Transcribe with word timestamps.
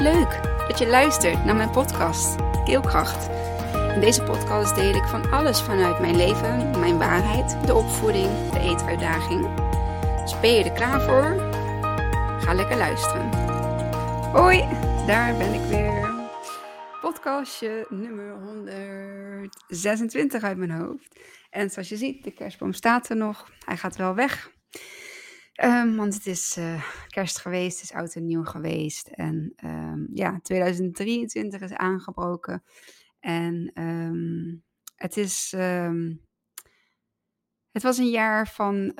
Leuk 0.00 0.40
dat 0.68 0.78
je 0.78 0.86
luistert 0.86 1.44
naar 1.44 1.56
mijn 1.56 1.70
podcast 1.70 2.36
Keelkracht. 2.64 3.28
In 3.94 4.00
deze 4.00 4.22
podcast 4.22 4.74
deel 4.74 4.94
ik 4.94 5.04
van 5.04 5.30
alles 5.30 5.60
vanuit 5.60 6.00
mijn 6.00 6.16
leven, 6.16 6.80
mijn 6.80 6.98
waarheid, 6.98 7.66
de 7.66 7.74
opvoeding, 7.74 8.50
de 8.52 8.60
eetuitdaging. 8.60 9.54
Dus 10.20 10.40
ben 10.40 10.52
je 10.52 10.64
er 10.64 10.72
klaar 10.72 11.00
voor? 11.00 11.50
Ga 12.40 12.54
lekker 12.54 12.76
luisteren. 12.76 13.28
Hoi, 14.32 14.58
daar 15.06 15.36
ben 15.36 15.54
ik 15.54 15.68
weer. 15.68 16.10
Podcastje 17.00 17.86
nummer 17.88 18.32
126 18.32 20.42
uit 20.42 20.56
mijn 20.56 20.70
hoofd. 20.70 21.20
En 21.50 21.70
zoals 21.70 21.88
je 21.88 21.96
ziet, 21.96 22.24
de 22.24 22.30
kerstboom 22.30 22.72
staat 22.72 23.08
er 23.08 23.16
nog. 23.16 23.50
Hij 23.64 23.76
gaat 23.76 23.96
wel 23.96 24.14
weg. 24.14 24.50
Um, 25.64 25.96
want 25.96 26.14
het 26.14 26.26
is 26.26 26.56
uh, 26.58 26.84
kerst 27.06 27.38
geweest, 27.38 27.80
het 27.80 27.90
is 27.90 27.96
oud 27.96 28.14
en 28.14 28.26
nieuw 28.26 28.44
geweest. 28.44 29.08
En 29.08 29.52
um, 29.64 30.08
ja, 30.12 30.40
2023 30.42 31.60
is 31.60 31.72
aangebroken. 31.72 32.62
En 33.18 33.82
um, 33.82 34.64
het 34.94 35.16
is. 35.16 35.50
het 37.70 37.82
was 37.82 37.98
een 37.98 38.10
jaar 38.10 38.48
van. 38.48 38.92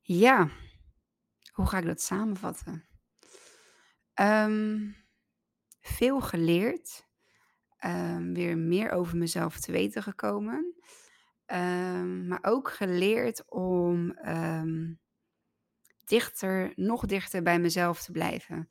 ja, 0.00 0.48
hoe 1.52 1.66
ga 1.66 1.78
ik 1.78 1.86
dat 1.86 2.00
samenvatten? 2.00 2.84
veel 5.80 6.20
geleerd. 6.20 7.06
weer 8.32 8.58
meer 8.58 8.90
over 8.90 9.16
mezelf 9.16 9.60
te 9.60 9.72
weten 9.72 10.02
gekomen. 10.02 10.74
Um, 11.52 12.26
maar 12.26 12.38
ook 12.42 12.70
geleerd 12.70 13.44
om 13.48 14.18
um, 14.28 15.00
dichter, 16.04 16.72
nog 16.76 17.06
dichter 17.06 17.42
bij 17.42 17.60
mezelf 17.60 18.02
te 18.02 18.12
blijven. 18.12 18.68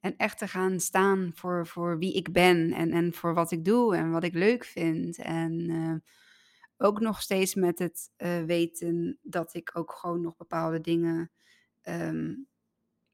En 0.00 0.16
echt 0.16 0.38
te 0.38 0.48
gaan 0.48 0.80
staan 0.80 1.30
voor, 1.34 1.66
voor 1.66 1.98
wie 1.98 2.14
ik 2.14 2.32
ben 2.32 2.72
en, 2.72 2.92
en 2.92 3.12
voor 3.12 3.34
wat 3.34 3.50
ik 3.50 3.64
doe 3.64 3.96
en 3.96 4.10
wat 4.10 4.24
ik 4.24 4.34
leuk 4.34 4.64
vind. 4.64 5.18
En 5.18 5.70
uh, 5.70 5.94
ook 6.76 7.00
nog 7.00 7.22
steeds 7.22 7.54
met 7.54 7.78
het 7.78 8.10
uh, 8.16 8.42
weten 8.42 9.18
dat 9.22 9.54
ik 9.54 9.70
ook 9.72 9.92
gewoon 9.92 10.20
nog 10.20 10.36
bepaalde 10.36 10.80
dingen 10.80 11.30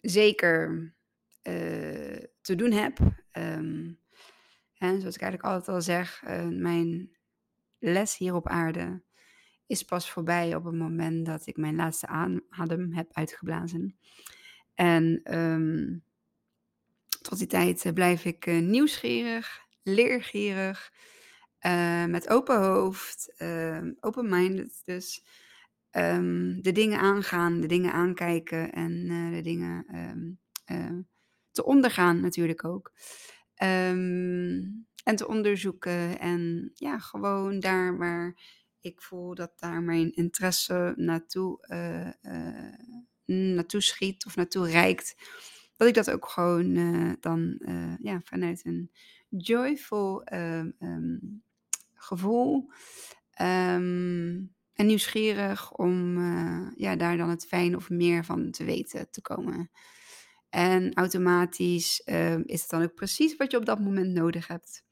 zeker 0.00 0.94
uh, 1.42 2.22
te 2.40 2.54
doen 2.54 2.72
heb. 2.72 2.98
en 3.32 5.00
zoals 5.00 5.14
ik 5.14 5.22
eigenlijk 5.22 5.42
altijd 5.42 5.68
al 5.68 5.82
zeg, 5.82 6.22
mijn 6.50 7.16
les 7.78 8.16
hier 8.16 8.34
op 8.34 8.48
aarde 8.48 9.02
is 9.68 9.82
pas 9.82 10.10
voorbij 10.10 10.54
op 10.54 10.64
het 10.64 10.74
moment 10.74 11.26
dat 11.26 11.46
ik 11.46 11.56
mijn 11.56 11.76
laatste 11.76 12.06
adem 12.50 12.92
heb 12.92 13.08
uitgeblazen. 13.12 13.98
En 14.74 15.34
um, 15.38 16.04
tot 17.22 17.38
die 17.38 17.46
tijd 17.46 17.84
eh, 17.84 17.92
blijf 17.92 18.24
ik 18.24 18.46
uh, 18.46 18.60
nieuwsgierig, 18.60 19.60
leergierig, 19.82 20.92
uh, 21.66 22.04
met 22.04 22.28
open 22.28 22.58
hoofd, 22.58 23.34
uh, 23.38 23.82
open-minded 24.00 24.80
dus. 24.84 25.24
Um, 25.90 26.62
de 26.62 26.72
dingen 26.72 26.98
aangaan, 26.98 27.60
de 27.60 27.66
dingen 27.66 27.92
aankijken 27.92 28.72
en 28.72 29.06
de 29.32 29.40
dingen 29.42 29.84
te 31.50 31.64
ondergaan 31.64 32.20
natuurlijk 32.20 32.64
ook. 32.64 32.92
en 33.54 35.16
te 35.16 35.28
onderzoeken 35.28 36.18
en 36.18 36.70
ja, 36.74 36.98
gewoon 36.98 37.60
daar 37.60 37.98
waar 37.98 38.34
ik 38.80 39.02
voel 39.02 39.34
dat 39.34 39.52
daar 39.56 39.82
mijn 39.82 40.12
interesse 40.12 40.92
naartoe, 40.96 41.66
uh, 41.68 42.08
naartoe 43.24 43.80
schiet 43.80 44.26
of 44.26 44.36
naartoe 44.36 44.70
reikt. 44.70 45.16
Dat 45.76 45.88
ik 45.88 45.94
dat 45.94 46.10
ook 46.10 46.28
gewoon 46.28 46.76
uh, 46.76 47.12
dan 47.20 47.60
ja, 48.02 48.20
vanuit 48.24 48.64
een 48.64 48.90
joyful 49.28 50.32
um, 50.32 51.42
gevoel 51.94 52.70
um, 53.40 54.54
en 54.72 54.86
nieuwsgierig 54.86 55.72
om 55.72 56.18
ja, 56.76 56.96
daar 56.96 57.16
dan 57.16 57.28
het 57.28 57.46
fijn 57.46 57.76
of 57.76 57.90
meer 57.90 58.24
van 58.24 58.50
te 58.50 58.64
weten 58.64 59.10
te 59.10 59.20
komen. 59.20 59.70
En 60.48 60.94
automatisch 60.94 62.00
is 62.44 62.60
het 62.60 62.70
dan 62.70 62.82
ook 62.82 62.94
precies 62.94 63.36
wat 63.36 63.50
je 63.50 63.56
op 63.56 63.66
dat 63.66 63.80
moment 63.80 64.12
nodig 64.12 64.46
hebt. 64.46 64.86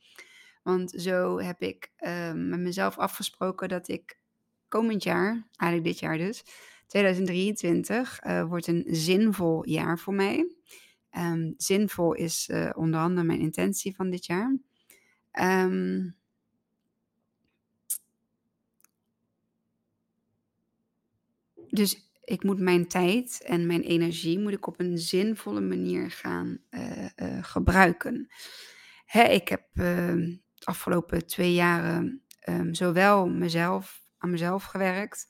Want 0.66 0.91
zo 0.91 1.38
heb 1.38 1.60
ik 1.60 1.93
ehm, 1.97 2.49
met 2.49 2.60
mezelf 2.60 2.99
afgesproken 2.99 3.69
dat 3.69 3.88
ik 3.88 4.19
komend 4.69 5.03
jaar, 5.03 5.49
eigenlijk 5.56 5.93
dit 5.93 5.99
jaar 5.99 6.19
dus, 6.19 6.44
2023, 6.87 8.25
uh, 8.25 8.38
eh, 8.38 8.49
wordt 8.49 8.66
een 8.66 8.84
zinvol 8.87 9.69
jaar 9.69 9.99
voor 9.99 10.15
mij. 10.15 10.56
Um, 11.10 11.55
zinvol 11.56 12.12
is 12.12 12.49
uh, 12.49 12.71
onder 12.75 13.00
andere 13.00 13.26
mijn 13.26 13.41
intentie 13.41 13.94
van 13.94 14.10
dit 14.10 14.26
jaar. 14.26 14.59
Um, 15.41 16.16
dus 21.69 22.10
ik 22.25 22.43
moet 22.43 22.60
mijn 22.60 22.88
tijd 22.88 23.43
en 23.44 23.66
mijn 23.66 23.82
energie 23.82 24.38
moet 24.38 24.53
ik 24.53 24.66
op 24.66 24.81
een 24.81 24.99
zinvolle 24.99 25.60
manier 25.60 26.10
gaan 26.10 26.59
uh, 26.71 27.06
gebruiken. 27.41 28.28
Hè, 29.05 29.22
ik 29.22 29.49
heb 29.49 29.65
afgelopen 30.65 31.27
twee 31.27 31.55
jaren 31.55 32.22
um, 32.49 32.75
zowel 32.75 33.28
mezelf, 33.28 34.03
aan 34.19 34.31
mezelf 34.31 34.65
gewerkt, 34.65 35.27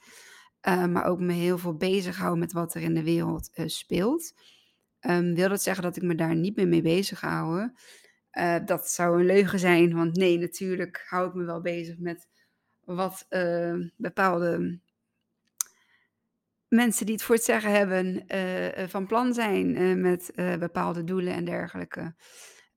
uh, 0.69 0.87
maar 0.87 1.05
ook 1.05 1.21
me 1.21 1.33
heel 1.33 1.59
veel 1.59 1.77
bezig 1.77 2.17
houden 2.17 2.39
met 2.39 2.53
wat 2.53 2.75
er 2.75 2.83
in 2.83 2.95
de 2.95 3.03
wereld 3.03 3.51
uh, 3.55 3.67
speelt. 3.67 4.35
Um, 5.01 5.35
wil 5.35 5.49
dat 5.49 5.63
zeggen 5.63 5.83
dat 5.83 5.97
ik 5.97 6.03
me 6.03 6.15
daar 6.15 6.37
niet 6.37 6.57
meer 6.57 6.69
mee 6.69 6.83
bezig 6.83 7.21
hou? 7.21 7.71
Uh, 8.33 8.57
dat 8.65 8.91
zou 8.91 9.19
een 9.21 9.27
leugen 9.27 9.59
zijn, 9.59 9.95
want 9.95 10.17
nee, 10.17 10.39
natuurlijk 10.39 11.05
hou 11.09 11.29
ik 11.29 11.35
me 11.35 11.45
wel 11.45 11.61
bezig 11.61 11.99
met 11.99 12.29
wat 12.85 13.27
bepaalde 13.97 14.81
mensen 16.69 17.07
die 17.07 17.15
het 17.15 17.25
voor 17.25 17.35
het 17.35 17.45
zeggen 17.45 17.71
hebben 17.73 18.25
van 18.91 19.07
plan 19.07 19.35
zijn 19.35 20.01
met 20.01 20.33
bepaalde 20.59 21.05
doelen 21.05 21.35
en 21.35 21.45
dergelijke. 21.45 22.15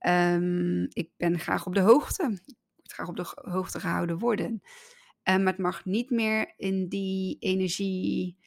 Um, 0.08 0.88
ik 0.90 1.10
ben 1.18 1.40
graag 1.40 1.66
op 1.66 1.74
de 1.74 1.80
hoogte. 1.80 2.24
Ik 2.24 2.56
moet 2.76 2.94
graag 2.94 3.08
op 3.08 3.16
de 3.16 3.26
hoogte 3.36 3.80
gehouden 3.80 4.18
worden. 4.18 4.62
Um, 5.24 5.44
maar 5.44 5.54
het 5.54 5.58
mag 5.58 5.86
niet 5.86 6.10
meer 6.10 6.54
in 6.58 6.88
die 6.88 7.38
energie. 7.40 8.38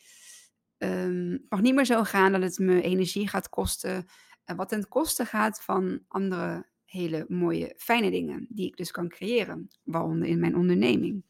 Um, 0.78 1.30
het 1.30 1.46
mag 1.48 1.60
niet 1.60 1.74
meer 1.74 1.84
zo 1.84 2.02
gaan 2.02 2.32
dat 2.32 2.42
het 2.42 2.58
me 2.58 2.82
energie 2.82 3.28
gaat 3.28 3.48
kosten. 3.48 4.06
Uh, 4.46 4.56
wat 4.56 4.68
ten 4.68 4.88
koste 4.88 5.24
gaat 5.24 5.62
van 5.62 6.00
andere 6.08 6.66
hele 6.84 7.24
mooie, 7.28 7.74
fijne 7.76 8.10
dingen. 8.10 8.46
Die 8.48 8.66
ik 8.66 8.76
dus 8.76 8.90
kan 8.90 9.08
creëren. 9.08 9.68
Waaronder 9.82 10.28
in 10.28 10.40
mijn 10.40 10.56
onderneming. 10.56 11.24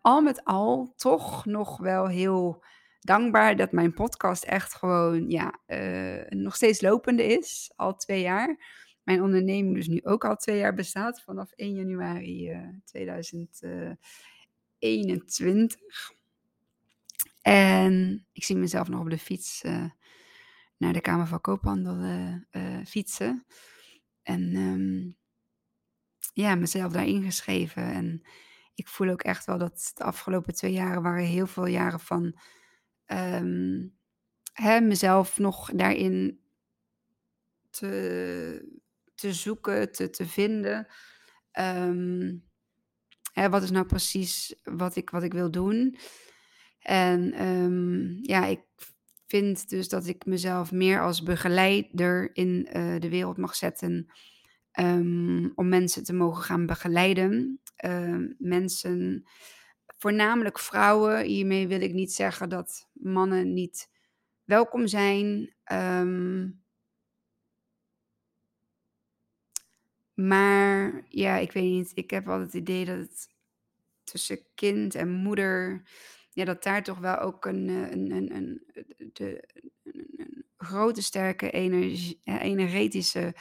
al 0.00 0.22
met 0.22 0.44
al 0.44 0.92
toch 0.96 1.46
nog 1.46 1.78
wel 1.78 2.08
heel 2.08 2.64
dankbaar 3.00 3.56
dat 3.56 3.72
mijn 3.72 3.92
podcast 3.92 4.44
echt 4.44 4.74
gewoon 4.74 5.30
ja, 5.30 5.60
uh, 5.66 6.22
nog 6.28 6.54
steeds 6.54 6.80
lopende 6.80 7.24
is. 7.24 7.72
Al 7.76 7.96
twee 7.96 8.20
jaar 8.20 8.58
mijn 9.02 9.22
onderneming 9.22 9.74
dus 9.74 9.88
nu 9.88 10.00
ook 10.02 10.24
al 10.24 10.36
twee 10.36 10.58
jaar 10.58 10.74
bestaat, 10.74 11.22
vanaf 11.22 11.52
1 11.52 11.74
januari 11.74 12.50
uh, 12.50 12.68
2021. 12.84 15.78
En 17.42 18.26
ik 18.32 18.44
zie 18.44 18.56
mezelf 18.56 18.88
nog 18.88 19.00
op 19.00 19.10
de 19.10 19.18
fiets 19.18 19.64
uh, 19.64 19.84
naar 20.76 20.92
de 20.92 21.00
Kamer 21.00 21.26
van 21.26 21.40
Koophandel 21.40 21.96
fietsen. 22.84 23.44
En 24.22 24.56
um, 24.56 25.16
ja, 26.32 26.54
mezelf 26.54 26.92
daar 26.92 27.06
ingeschreven. 27.06 27.82
En 27.82 28.22
ik 28.74 28.88
voel 28.88 29.08
ook 29.08 29.22
echt 29.22 29.44
wel 29.44 29.58
dat 29.58 29.92
de 29.94 30.04
afgelopen 30.04 30.54
twee 30.54 30.72
jaren 30.72 31.02
waren 31.02 31.24
heel 31.24 31.46
veel 31.46 31.66
jaren 31.66 32.00
van 32.00 32.38
um, 33.06 33.98
hè, 34.52 34.80
mezelf 34.80 35.38
nog 35.38 35.70
daarin 35.70 36.40
te 37.70 38.80
te 39.20 39.32
zoeken, 39.32 39.92
te, 39.92 40.10
te 40.10 40.26
vinden. 40.26 40.86
Ehm, 41.50 42.36
hè, 43.32 43.48
wat 43.48 43.62
is 43.62 43.70
nou 43.70 43.86
precies 43.86 44.60
wat 44.62 44.96
ik, 44.96 45.10
wat 45.10 45.22
ik 45.22 45.32
wil 45.32 45.50
doen? 45.50 45.96
En 46.78 47.32
ehm, 47.32 48.18
ja, 48.22 48.46
ik 48.46 48.60
vind 49.26 49.68
dus 49.68 49.88
dat 49.88 50.06
ik 50.06 50.24
mezelf 50.24 50.72
meer 50.72 51.00
als 51.00 51.22
begeleider 51.22 52.30
in 52.36 52.68
uh, 52.72 53.00
de 53.00 53.08
wereld 53.08 53.36
mag 53.36 53.54
zetten. 53.54 54.12
Um, 54.80 55.52
om 55.54 55.68
mensen 55.68 56.04
te 56.04 56.12
mogen 56.12 56.42
gaan 56.42 56.66
begeleiden. 56.66 57.60
mensen, 58.38 59.24
voornamelijk 59.98 60.58
vrouwen. 60.58 61.24
Hiermee 61.24 61.68
wil 61.68 61.80
ik 61.80 61.92
niet 61.92 62.12
zeggen 62.12 62.48
dat 62.48 62.88
mannen 62.92 63.52
niet 63.52 63.88
welkom 64.44 64.86
zijn. 64.86 65.54
Um, 65.72 66.59
Maar 70.28 71.02
ja, 71.08 71.36
ik 71.36 71.52
weet 71.52 71.64
niet. 71.64 71.92
Ik 71.94 72.10
heb 72.10 72.28
altijd 72.28 72.52
het 72.52 72.62
idee 72.62 72.84
dat 72.84 72.96
het 72.96 73.28
tussen 74.04 74.38
kind 74.54 74.94
en 74.94 75.08
moeder. 75.08 75.82
Ja, 76.30 76.44
dat 76.44 76.62
daar 76.62 76.82
toch 76.82 76.98
wel 76.98 77.18
ook 77.18 77.44
een, 77.44 77.68
eh, 77.68 77.90
een, 77.90 78.10
een, 78.10 78.34
een, 78.34 78.62
de, 79.12 79.48
een, 79.84 80.44
grote 80.56 81.02
sterke 81.02 81.50
energie 81.50 82.20
eh, 82.24 82.42
energetische, 82.42 83.34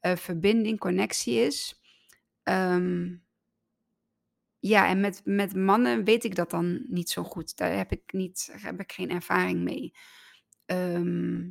eh, 0.00 0.16
verbinding, 0.16 0.78
connectie 0.78 1.34
is. 1.34 1.80
Ehm 2.42 3.16
ja, 4.58 4.88
en 4.88 5.00
met 5.00 5.20
met 5.24 5.54
mannen 5.54 6.04
weet 6.04 6.24
ik 6.24 6.34
dat 6.34 6.50
dan 6.50 6.84
niet 6.88 7.10
zo 7.10 7.22
goed. 7.22 7.56
Daar 7.56 7.76
heb 7.76 7.92
ik 7.92 8.12
niet 8.12 8.50
heb 8.60 8.80
ik 8.80 8.92
geen 8.92 9.10
ervaring 9.10 9.62
mee. 9.62 9.94
Ehm 10.66 11.50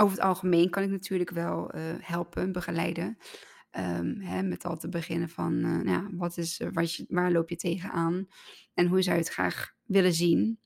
over 0.00 0.16
het 0.16 0.26
algemeen 0.26 0.70
kan 0.70 0.82
ik 0.82 0.90
natuurlijk 0.90 1.30
wel, 1.30 1.70
eh, 1.70 1.82
helpen, 2.00 2.52
begeleiden. 2.52 3.18
Ehm, 3.70 4.20
hè, 4.20 4.42
met 4.42 4.64
al 4.64 4.76
te 4.76 4.88
beginnen 4.88 5.28
van, 5.28 5.64
eh, 5.64 5.76
nou 5.76 6.16
wat 6.16 6.36
is, 6.36 6.60
eh, 6.60 6.68
waar 7.08 7.32
loop 7.32 7.48
je 7.48 7.56
tegenaan 7.56 8.26
en 8.74 8.86
hoe 8.86 9.02
zou 9.02 9.16
je 9.16 9.22
het 9.22 9.32
graag 9.32 9.74
willen 9.84 10.12
zien? 10.12 10.60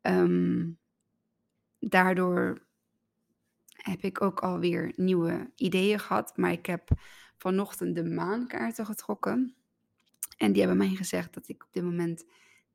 Ehm 0.00 0.62
daardoor 1.80 2.66
heb 3.68 4.02
ik 4.02 4.22
ook 4.22 4.40
alweer 4.40 4.92
nieuwe 4.96 5.50
ideeën 5.56 5.98
gehad, 5.98 6.36
maar 6.36 6.52
ik 6.52 6.66
heb 6.66 6.88
vanochtend 7.36 7.94
de 7.94 8.04
maankaarten 8.04 8.86
getrokken. 8.86 9.54
En 10.36 10.52
die 10.52 10.60
hebben 10.60 10.78
mij 10.78 10.94
gezegd 10.94 11.34
dat 11.34 11.48
ik 11.48 11.64
op 11.64 11.72
dit 11.72 11.82
moment 11.82 12.24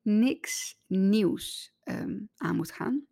niks 0.02 0.80
nieuws, 0.86 1.74
ehm, 1.82 2.18
aan 2.36 2.56
moet 2.56 2.72
gaan. 2.72 3.06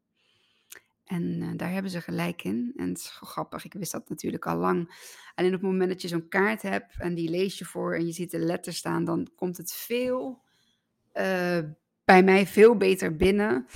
En, 1.04 1.38
eh, 1.42 1.48
daar 1.56 1.72
hebben 1.72 1.90
ze 1.90 2.00
gelijk 2.00 2.44
in. 2.44 2.72
En 2.76 2.88
het 2.88 2.98
is 2.98 3.18
grappig, 3.20 3.64
ik 3.64 3.72
wist 3.72 3.92
dat 3.92 4.08
natuurlijk 4.08 4.46
al 4.46 4.56
lang. 4.56 4.88
Alleen 5.34 5.54
op 5.54 5.60
het 5.60 5.70
moment 5.70 5.90
dat 5.90 6.02
je 6.02 6.08
zo'n 6.08 6.28
kaart 6.28 6.62
hebt 6.62 6.94
en 6.98 7.14
die 7.14 7.30
lees 7.30 7.58
je 7.58 7.64
voor 7.64 7.94
en 7.94 8.06
je 8.06 8.12
ziet 8.12 8.30
de 8.30 8.38
letters 8.38 8.76
staan, 8.76 9.04
dan 9.04 9.30
komt 9.36 9.56
het 9.56 9.72
veel, 9.72 10.42
eh, 11.12 11.58
bij 12.04 12.22
mij 12.22 12.46
veel 12.46 12.76
beter 12.76 13.16
binnen, 13.16 13.66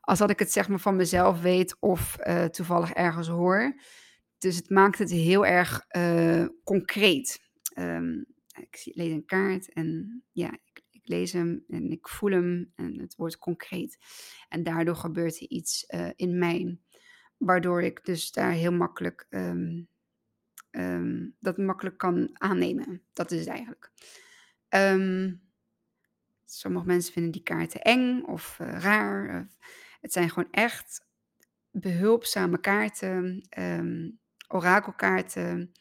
als 0.00 0.18
dat 0.18 0.30
ik 0.30 0.38
het 0.38 0.52
zeg 0.52 0.68
maar 0.68 0.80
van 0.80 0.96
mezelf 0.96 1.40
weet 1.40 1.76
of, 1.80 2.16
eh, 2.16 2.44
toevallig 2.44 2.92
ergens 2.92 3.28
hoor. 3.28 3.80
Dus 4.38 4.56
het 4.56 4.70
maakt 4.70 4.98
het 4.98 5.10
heel 5.10 5.46
erg, 5.46 5.86
concreet. 6.64 7.40
Ehm, 7.72 8.12
ik 8.60 8.90
lees 8.94 9.10
een 9.12 9.24
kaart 9.24 9.72
en 9.72 10.22
ja, 10.32 10.58
lees 11.08 11.32
hem 11.32 11.64
en 11.68 11.90
ik 11.90 12.08
voel 12.08 12.30
hem 12.30 12.72
en 12.74 13.00
het 13.00 13.14
wordt 13.16 13.38
concreet. 13.38 13.98
En 14.48 14.62
daardoor 14.62 14.96
gebeurt 14.96 15.40
er 15.40 15.48
iets, 15.48 15.86
eh, 15.86 16.10
in 16.16 16.38
mij, 16.38 16.78
waardoor 17.36 17.82
ik 17.82 18.04
dus 18.04 18.32
daar 18.32 18.52
heel 18.52 18.72
makkelijk, 18.72 19.26
ehm 19.28 19.82
ehm, 20.70 21.28
dat 21.40 21.56
makkelijk 21.56 21.98
kan 21.98 22.30
aannemen. 22.32 23.02
Dat 23.12 23.30
is 23.30 23.40
het 23.40 23.48
eigenlijk. 23.48 23.90
Ehm 24.68 25.32
sommige 26.44 26.86
mensen 26.86 27.12
vinden 27.12 27.32
die 27.32 27.42
kaarten 27.42 27.80
eng 27.80 28.22
of, 28.22 28.56
eh, 28.60 28.78
raar. 28.80 29.48
Het 30.00 30.12
zijn 30.12 30.30
gewoon 30.30 30.50
echt 30.50 31.06
behulpzame 31.70 32.60
kaarten, 32.60 33.48
orakelkaarten. 34.48 35.72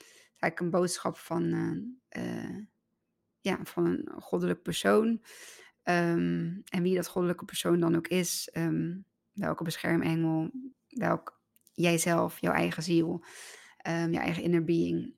Eigenlijk 0.46 0.60
een 0.60 0.70
boodschap 0.70 1.18
van, 1.18 1.54
eh, 2.10 2.58
ja, 3.46 3.60
van 3.64 3.86
een 3.86 4.22
goddelijk 4.22 4.62
persoon. 4.62 5.22
Ehm, 5.84 6.60
en 6.70 6.82
wie 6.82 6.96
dat 6.96 7.08
goddelijke 7.08 7.46
persoon 7.46 7.80
dan 7.80 7.96
ook 7.96 8.08
is, 8.08 8.50
ehm, 8.52 8.98
welke 9.32 9.64
beschermengel, 9.64 10.52
welk 10.88 11.42
jijzelf, 11.74 12.40
jouw 12.40 12.54
eigen 12.54 12.84
ziel, 12.84 13.24
ehm, 13.78 14.12
je 14.12 14.18
eigen 14.18 14.44
inner 14.44 14.64
being. 14.64 15.14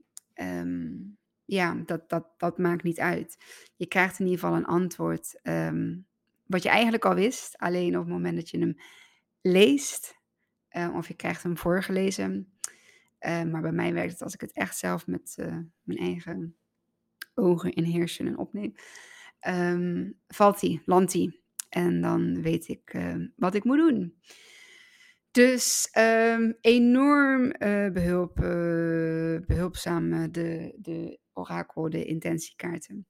Ja, 1.46 1.76
dat 1.86 2.10
dat 2.10 2.28
dat 2.38 2.58
maakt 2.58 2.84
niet 2.84 3.00
uit. 3.00 3.38
Je 3.76 3.88
krijgt 3.88 4.20
in 4.20 4.26
ieder 4.26 4.40
geval 4.40 4.56
een 4.56 4.66
antwoord, 4.66 5.40
wat 6.46 6.64
je 6.64 6.70
eigenlijk 6.70 7.06
al 7.06 7.16
wist, 7.16 7.58
alleen 7.58 7.96
op 7.98 8.04
het 8.04 8.14
moment 8.14 8.36
dat 8.36 8.50
je 8.50 8.60
hem 8.60 8.78
leest, 9.42 10.18
eh, 10.68 10.96
of 10.96 11.08
je 11.08 11.14
krijgt 11.14 11.44
hem 11.44 11.58
voorgelezen. 11.58 12.58
Maar 13.20 13.62
bij 13.62 13.72
mij 13.72 13.94
werkt 13.94 14.12
het 14.12 14.22
als 14.22 14.34
ik 14.34 14.42
het 14.42 14.52
echt 14.52 14.78
zelf 14.78 15.08
met, 15.08 15.36
eh, 15.38 15.58
mijn 15.84 16.00
eigen 16.00 16.56
ogen 17.38 17.74
in 17.74 17.84
hersenen 17.84 18.38
opneem, 18.38 18.74
ehm, 19.40 20.12
valt 20.28 20.60
die, 20.60 20.82
landt 20.86 21.12
die. 21.12 21.42
En 21.70 22.02
dan 22.02 22.42
weet 22.42 22.68
ik, 22.68 22.82
ehm, 22.94 23.28
wat 23.36 23.54
ik 23.54 23.64
moet 23.64 23.78
doen. 23.78 24.16
Dus, 25.32 25.90
ehm, 25.92 26.52
enorm, 26.62 27.52
eh, 27.52 27.92
behulp 27.92 28.40
eh, 28.40 29.46
behulpzaam, 29.48 30.14
eh, 30.14 30.24
de 30.32 30.76
de 30.78 31.20
orakel, 31.34 31.90
de 31.90 32.06
intentiekaarten. 32.06 33.06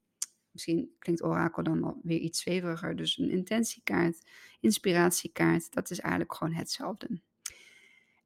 Misschien 0.50 0.90
klinkt 0.98 1.22
orakel 1.22 1.62
dan 1.62 2.00
weer 2.02 2.18
iets 2.18 2.40
zweveriger, 2.40 2.96
dus 2.96 3.18
een 3.18 3.30
intentiekaart, 3.30 4.30
inspiratiekaart, 4.60 5.72
dat 5.72 5.90
is 5.90 6.00
eigenlijk 6.00 6.34
gewoon 6.34 6.54
hetzelfde. 6.54 7.20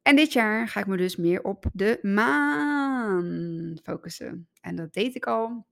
En 0.02 0.16
dit 0.16 0.32
jaar 0.32 0.68
ga 0.68 0.80
ik 0.80 0.86
me 0.86 0.96
dus 0.96 1.16
meer 1.16 1.42
op 1.42 1.64
de 1.72 1.98
maan 2.02 3.78
focussen. 3.82 4.48
En 4.60 4.76
dat 4.76 4.92
deed 4.92 5.14
ik 5.14 5.26
al. 5.26 5.66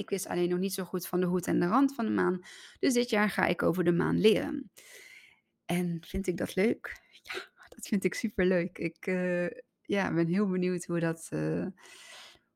Ik 0.00 0.10
wist 0.10 0.26
alleen 0.26 0.48
nog 0.48 0.58
niet 0.58 0.74
zo 0.74 0.84
goed 0.84 1.06
van 1.06 1.20
de 1.20 1.26
hoed 1.26 1.46
en 1.46 1.60
de 1.60 1.66
rand 1.66 1.94
van 1.94 2.04
de 2.04 2.10
maan. 2.10 2.40
Dus 2.78 2.94
dit 2.94 3.10
jaar 3.10 3.30
ga 3.30 3.46
ik 3.46 3.62
over 3.62 3.84
de 3.84 3.92
maan 3.92 4.20
leren. 4.20 4.70
En 5.64 5.98
vind 6.06 6.26
ik 6.26 6.36
dat 6.36 6.54
leuk? 6.54 7.00
Ja, 7.22 7.32
dat 7.68 7.86
vind 7.86 8.04
ik 8.04 8.14
superleuk. 8.14 8.78
Ik, 8.78 9.06
eh, 9.06 9.46
ja, 9.82 10.14
ben 10.14 10.26
heel 10.26 10.48
benieuwd 10.48 10.84
hoe 10.84 11.00
dat, 11.00 11.26
eh, 11.30 11.66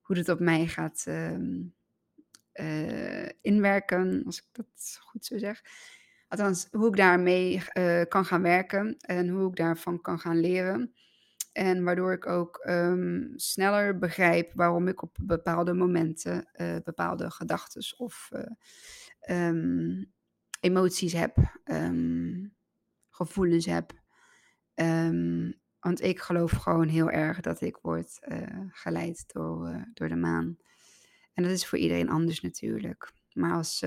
hoe 0.00 0.16
dat 0.16 0.28
op 0.28 0.40
mij 0.40 0.66
gaat, 0.66 1.04
ehm, 1.06 1.62
eh, 2.52 3.28
inwerken, 3.40 4.22
als 4.24 4.38
ik 4.38 4.46
dat 4.52 4.98
goed 5.00 5.24
zo 5.24 5.38
zeg. 5.38 5.62
Althans, 6.28 6.68
hoe 6.70 6.88
ik 6.88 6.96
daarmee, 6.96 7.62
kan 8.08 8.24
gaan 8.24 8.42
werken 8.42 8.96
en 8.98 9.28
hoe 9.28 9.50
ik 9.50 9.56
daarvan 9.56 10.00
kan 10.00 10.18
gaan 10.18 10.40
leren. 10.40 10.94
En 11.54 11.84
waardoor 11.84 12.12
ik 12.12 12.26
ook, 12.26 12.56
ehm, 12.56 13.22
sneller 13.36 13.98
begrijp 13.98 14.52
waarom 14.54 14.88
ik 14.88 15.02
op 15.02 15.16
bepaalde 15.22 15.74
momenten, 15.74 16.48
eh, 16.52 16.76
bepaalde 16.84 17.30
gedachtes 17.30 17.96
of, 17.96 18.28
eh, 18.32 18.50
ehm, 19.20 20.04
emoties 20.60 21.12
heb, 21.12 21.36
ehm, 21.64 22.46
gevoelens 23.10 23.66
heb. 23.66 23.92
Want 25.80 26.02
ik 26.02 26.20
geloof 26.20 26.50
gewoon 26.50 26.88
heel 26.88 27.10
erg 27.10 27.40
dat 27.40 27.60
ik 27.60 27.78
word, 27.82 28.18
eh, 28.20 28.60
geleid 28.68 29.24
door, 29.32 29.90
door 29.92 30.08
de 30.08 30.16
maan. 30.16 30.56
En 31.34 31.42
dat 31.42 31.52
is 31.52 31.66
voor 31.66 31.78
iedereen 31.78 32.08
anders 32.08 32.40
natuurlijk. 32.40 33.12
Maar 33.32 33.52
als, 33.52 33.84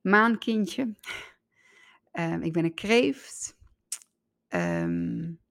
maankindje, 0.00 0.94
ik 2.40 2.52
ben 2.52 2.64
een 2.64 2.74
kreeft. 2.74 3.56
Ehm 4.48 5.44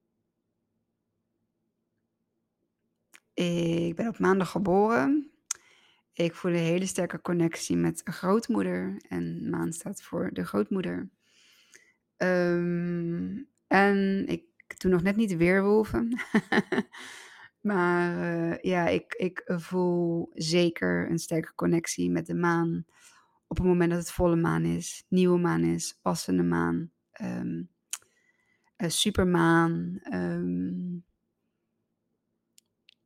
ik 3.36 3.96
ben 3.96 4.08
op 4.08 4.20
maandag 4.20 4.52
geboren. 4.52 5.32
Ik 6.14 6.36
voel 6.36 6.52
een 6.52 6.58
hele 6.58 6.86
sterke 6.86 7.22
connectie 7.22 7.76
met 7.76 8.02
grootmoeder 8.04 9.02
en 9.08 9.50
maan 9.50 9.74
staat 9.74 10.02
voor 10.02 10.30
de 10.34 10.46
grootmoeder. 10.46 11.10
Ehm, 12.18 13.44
en 13.68 14.28
ik 14.28 14.44
doe 14.78 14.92
nog 14.92 15.02
net 15.02 15.16
niet 15.16 15.36
weerwolven. 15.38 16.10
Maar, 17.66 18.22
eh, 18.22 18.58
ja, 18.62 18.88
ik 18.88 19.14
ik 19.14 19.44
voel 19.46 20.30
zeker 20.34 21.10
een 21.10 21.20
sterke 21.20 21.56
connectie 21.56 22.12
met 22.12 22.26
de 22.26 22.34
maan 22.34 22.86
op 23.48 23.58
het 23.58 23.66
moment 23.66 23.90
dat 23.90 24.00
het 24.00 24.12
volle 24.12 24.36
maan 24.36 24.64
is, 24.66 25.06
nieuwe 25.10 25.40
maan 25.40 25.64
is, 25.64 26.00
passende 26.02 26.44
maan, 26.44 26.92
eh, 27.12 28.90
supermaan, 28.90 30.00
ehm 30.02 31.00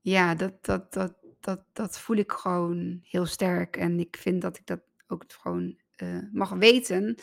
ja, 0.09 0.35
dat 0.35 0.65
dat 0.65 0.93
dat 0.93 1.13
dat 1.39 1.61
dat 1.73 1.99
voel 1.99 2.17
ik 2.17 2.31
gewoon 2.31 2.99
heel 3.03 3.25
sterk. 3.25 3.77
En 3.77 3.99
ik 3.99 4.17
vind 4.19 4.41
dat 4.41 4.57
ik 4.57 4.65
dat 4.65 4.81
ook 5.07 5.23
gewoon, 5.27 5.77
eh, 5.95 6.19
mag 6.31 6.49
weten 6.49 7.15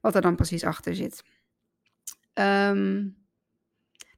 wat 0.00 0.14
er 0.14 0.20
dan 0.20 0.36
precies 0.36 0.64
achter 0.64 0.94
zit. 0.94 1.24
Ehm, 2.32 3.08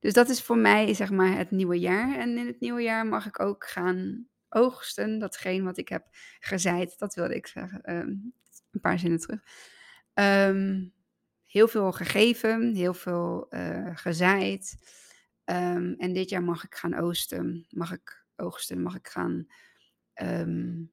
dus 0.01 0.13
dat 0.13 0.29
is 0.29 0.43
voor 0.43 0.59
mij, 0.59 0.95
zeg 0.95 1.11
maar, 1.11 1.37
het 1.37 1.51
nieuwe 1.51 1.79
jaar. 1.79 2.19
En 2.19 2.39
in 2.39 2.47
het 2.47 2.61
nieuwe 2.61 2.83
jaar 2.83 3.07
mag 3.07 3.27
ik 3.27 3.41
ook 3.41 3.67
gaan 3.67 4.27
oogsten, 4.49 5.19
datgene 5.19 5.65
wat 5.65 5.79
ik 5.79 5.89
heb 5.89 6.07
gezaaid. 6.41 6.99
Dat 6.99 7.15
wilde 7.15 7.35
ik 7.35 7.47
zeggen, 7.47 7.83
ehm, 7.83 8.09
een 8.71 8.81
paar 8.81 8.99
zinnen 8.99 9.19
terug. 9.19 9.41
Ehm, 10.15 10.85
heel 11.45 11.69
veel 11.69 11.93
gegeven, 11.93 12.75
heel 12.75 12.95
veel, 12.95 13.47
eh, 13.49 13.91
gezaaid. 13.95 14.77
Ehm, 15.47 15.95
en 15.99 16.13
dit 16.13 16.29
jaar 16.29 16.43
mag 16.43 16.65
ik 16.65 16.75
gaan 16.75 16.95
oosten, 16.95 17.67
mag 17.71 17.93
ik 17.93 18.25
oogsten, 18.37 18.83
mag 18.83 18.95
ik 18.95 19.09
gaan, 19.09 19.47
ehm, 20.13 20.85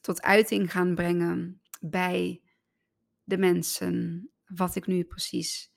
tot 0.00 0.22
uiting 0.22 0.72
gaan 0.72 0.94
brengen 0.94 1.60
bij 1.80 2.42
de 3.24 3.38
mensen 3.38 4.28
wat 4.46 4.74
ik 4.76 4.86
nu 4.86 5.04
precies, 5.04 5.72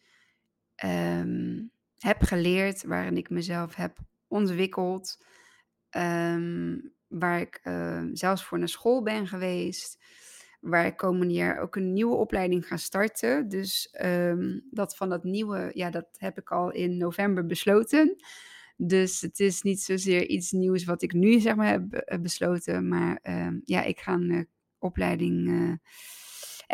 ehm, 0.75 1.63
heb 1.97 2.21
geleerd, 2.21 2.83
waarin 2.83 3.17
ik 3.17 3.29
mezelf 3.29 3.75
heb 3.75 3.97
ontwikkeld, 4.27 5.25
waar 7.07 7.39
ik, 7.39 7.59
eh, 7.63 8.03
zelfs 8.13 8.43
voor 8.43 8.59
naar 8.59 8.69
school 8.69 9.03
ben 9.03 9.27
geweest, 9.27 10.03
waar 10.59 10.85
ik 10.85 10.97
komende 10.97 11.33
jaar 11.33 11.59
ook 11.59 11.75
een 11.75 11.93
nieuwe 11.93 12.15
opleiding 12.15 12.67
ga 12.67 12.77
starten. 12.77 13.49
Dus 13.49 13.89
ehm, 13.91 14.59
dat 14.71 14.95
van 14.95 15.09
dat 15.09 15.23
nieuwe, 15.23 15.71
ja, 15.73 15.89
dat 15.89 16.07
heb 16.17 16.37
ik 16.37 16.51
al 16.51 16.71
in 16.71 16.97
november 16.97 17.45
besloten. 17.45 18.15
Dus 18.77 19.21
het 19.21 19.39
is 19.39 19.61
niet 19.61 19.81
zozeer 19.81 20.27
iets 20.27 20.51
nieuws 20.51 20.83
wat 20.83 21.01
ik 21.01 21.13
nu 21.13 21.39
zeg 21.39 21.55
maar 21.55 21.71
heb 21.71 21.93
eh, 21.93 22.19
besloten. 22.19 22.87
Maar 22.87 23.19
ehm, 23.21 23.59
ja, 23.63 23.83
ik 23.83 23.99
ga 23.99 24.13
een 24.13 24.31
eh, 24.31 24.41
opleiding 24.79 25.47
uh, 25.47 25.73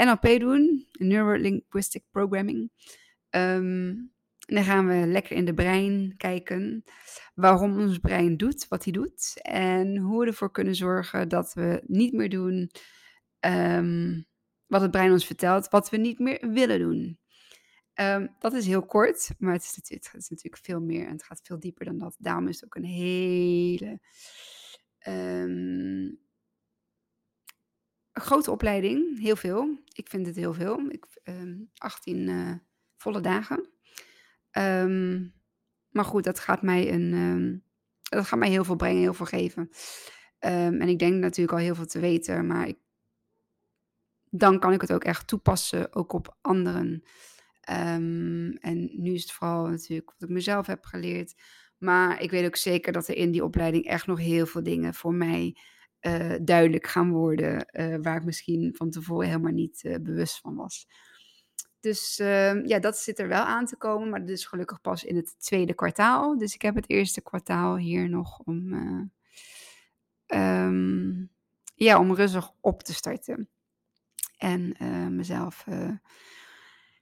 NLP 0.06 0.40
doen, 0.40 0.88
Neurolinguistic 0.92 2.04
Programming. 2.12 2.72
Um, 3.30 4.12
dan 4.46 4.64
gaan 4.64 4.88
we 4.88 5.08
lekker 5.08 5.36
in 5.36 5.46
de 5.46 5.54
brein 5.54 6.14
kijken 6.18 6.84
waarom 7.36 7.80
ons 7.80 7.98
brein 7.98 8.38
doet 8.38 8.68
wat 8.68 8.84
hij 8.84 8.94
doet. 8.94 9.34
En 9.42 9.98
hoe 9.98 10.20
we 10.20 10.28
ervoor 10.28 10.52
kunnen 10.52 10.76
zorgen 10.76 11.30
dat 11.30 11.54
we 11.54 11.84
niet 11.86 12.14
meer 12.14 12.30
doen 12.30 12.72
ehm, 13.44 14.22
wat 14.68 14.82
het 14.82 14.92
brein 14.92 15.12
ons 15.12 15.26
vertelt, 15.26 15.70
wat 15.70 15.90
we 15.90 15.98
niet 15.98 16.20
meer 16.20 16.50
willen 16.52 16.80
doen. 16.80 17.20
Ehm, 17.94 18.28
dat 18.40 18.54
is 18.54 18.66
heel 18.66 18.86
kort, 18.86 19.30
maar 19.38 19.54
het 19.54 19.64
is, 19.64 19.76
natuurlijk, 19.76 20.12
het 20.12 20.22
is, 20.22 20.30
natuurlijk, 20.30 20.64
veel 20.64 20.82
meer 20.82 21.06
en 21.06 21.12
het 21.12 21.24
gaat 21.24 21.42
veel 21.44 21.60
dieper 21.60 21.86
dan 21.86 21.98
dat. 21.98 22.16
Daarom 22.20 22.48
is 22.48 22.56
het 22.56 22.66
ook 22.66 22.76
een 22.76 22.84
hele 22.84 24.00
um, 25.08 26.20
grote 28.12 28.52
opleiding. 28.52 29.20
Heel 29.20 29.36
veel. 29.36 29.84
Ik 29.94 30.10
vind 30.10 30.26
het 30.26 30.36
heel 30.36 30.54
veel. 30.54 30.80
Ik, 30.90 31.06
18 31.78 32.18
uh, 32.18 32.50
eh, 32.50 32.58
volle 32.98 33.22
dagen. 33.22 33.70
Maar 35.90 36.06
goed, 36.06 36.24
dat 36.24 36.40
gaat 36.40 36.62
mij 36.62 36.94
een. 36.94 37.64
Dat 38.04 38.26
gaat 38.26 38.40
mij 38.40 38.50
heel 38.50 38.64
veel 38.64 38.76
brengen, 38.76 39.02
heel 39.02 39.14
veel 39.14 39.26
geven. 39.26 39.70
En 40.40 40.82
ik 40.82 41.00
denk 41.00 41.14
natuurlijk 41.14 41.58
al 41.58 41.64
heel 41.64 41.76
veel 41.76 41.86
te 41.86 42.00
weten, 42.00 42.48
maar 42.48 42.68
ik, 42.68 42.78
dan 44.36 44.60
kan 44.60 44.74
ik 44.74 44.82
het 44.82 44.94
ook 44.94 45.04
echt 45.04 45.28
toepassen, 45.28 45.96
ook 45.96 46.14
op 46.14 46.36
anderen. 46.42 47.04
en 47.62 48.90
nu 48.94 49.14
is 49.14 49.22
het 49.22 49.32
vooral 49.32 49.68
natuurlijk 49.68 50.12
wat 50.12 50.30
ik 50.30 50.36
mezelf 50.36 50.68
heb 50.68 50.86
geleerd. 50.86 51.34
Maar 51.78 52.22
ik 52.22 52.32
weet 52.32 52.46
ook 52.46 52.56
zeker 52.56 52.94
dat 52.94 53.08
er 53.08 53.16
in 53.16 53.32
die 53.32 53.44
opleiding 53.44 53.86
echt 53.86 54.08
nog 54.08 54.20
heel 54.20 54.46
veel 54.46 54.64
dingen 54.64 54.94
voor 54.94 55.14
mij 55.14 55.58
uh, 56.02 56.34
duidelijk 56.42 56.88
gaan 56.88 57.12
worden. 57.12 57.68
Uh, 57.72 57.96
waar 58.02 58.18
ik 58.18 58.26
misschien 58.26 58.76
van 58.76 58.90
tevoren 58.90 59.28
helemaal 59.28 59.52
niet 59.52 59.84
uh, 59.84 59.96
bewust 60.02 60.40
van 60.40 60.56
was. 60.56 60.88
Dus 61.80 62.20
uh, 62.20 62.66
ja, 62.66 62.80
dat 62.80 62.98
zit 62.98 63.20
er 63.20 63.28
wel 63.28 63.44
aan 63.44 63.66
te 63.66 63.78
komen, 63.78 64.10
maar 64.10 64.20
dat 64.20 64.30
is 64.30 64.46
gelukkig 64.46 64.82
pas 64.82 65.04
in 65.04 65.16
het 65.16 65.36
tweede 65.40 65.74
kwartaal. 65.74 66.38
Dus 66.38 66.54
ik 66.54 66.62
heb 66.62 66.76
het 66.76 66.90
eerste 66.90 67.22
kwartaal 67.22 67.78
hier 67.78 68.10
nog 68.10 68.40
om, 68.40 68.74
um, 70.28 71.32
ja, 71.76 72.00
om 72.00 72.14
rustig 72.14 72.52
op 72.62 72.84
te 72.84 72.94
starten. 72.94 73.50
En 74.44 74.76
uh, 74.82 75.08
mezelf 75.08 75.66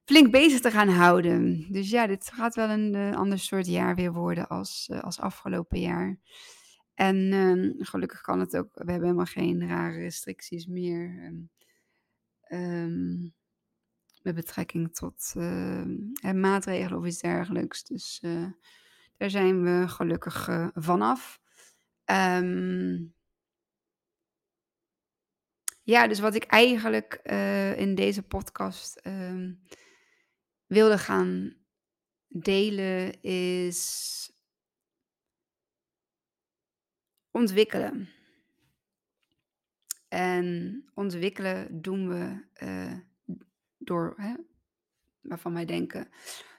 flink 0.05 0.31
bezig 0.31 0.59
te 0.59 0.71
gaan 0.71 0.89
houden. 0.89 1.67
Dus 1.71 1.89
ja, 1.89 2.07
dit 2.07 2.31
gaat 2.33 2.55
wel 2.55 2.69
een 2.69 3.15
ander 3.15 3.39
soort 3.39 3.67
jaar 3.67 3.95
weer 3.95 4.13
worden 4.13 4.47
als, 4.47 4.89
als 5.01 5.19
afgelopen 5.19 5.79
jaar. 5.79 6.19
En 6.93 7.33
ehm, 7.33 7.71
gelukkig 7.77 8.21
kan 8.21 8.39
het 8.39 8.57
ook, 8.57 8.69
we 8.73 8.91
hebben 8.91 9.01
helemaal 9.01 9.25
geen 9.25 9.67
rare 9.67 9.97
restricties 9.97 10.65
meer. 10.65 11.33
Um, 12.47 13.33
met 14.21 14.35
betrekking 14.35 14.95
tot 14.95 15.33
maatregelen 16.33 16.99
of 16.99 17.05
iets 17.05 17.21
dergelijks. 17.21 17.83
Dus 17.83 18.19
daar 19.17 19.29
zijn 19.29 19.63
we 19.63 19.87
gelukkig 19.87 20.69
vanaf. 20.73 21.39
Um, 22.05 23.13
ja, 25.91 26.07
dus 26.07 26.19
wat 26.19 26.35
ik 26.35 26.43
eigenlijk 26.43 27.13
in 27.77 27.95
deze 27.95 28.21
podcast 28.23 29.01
um, 29.07 29.61
wilde 30.65 30.97
gaan 30.97 31.55
delen 32.27 33.21
is 33.21 34.31
ontwikkelen. 37.31 38.09
En 40.07 40.85
ontwikkelen 40.93 41.81
doen 41.81 42.09
we 42.09 42.43
door, 43.77 44.13
hè, 44.17 44.33
waarvan 45.21 45.53
wij 45.53 45.65
denken, 45.65 46.07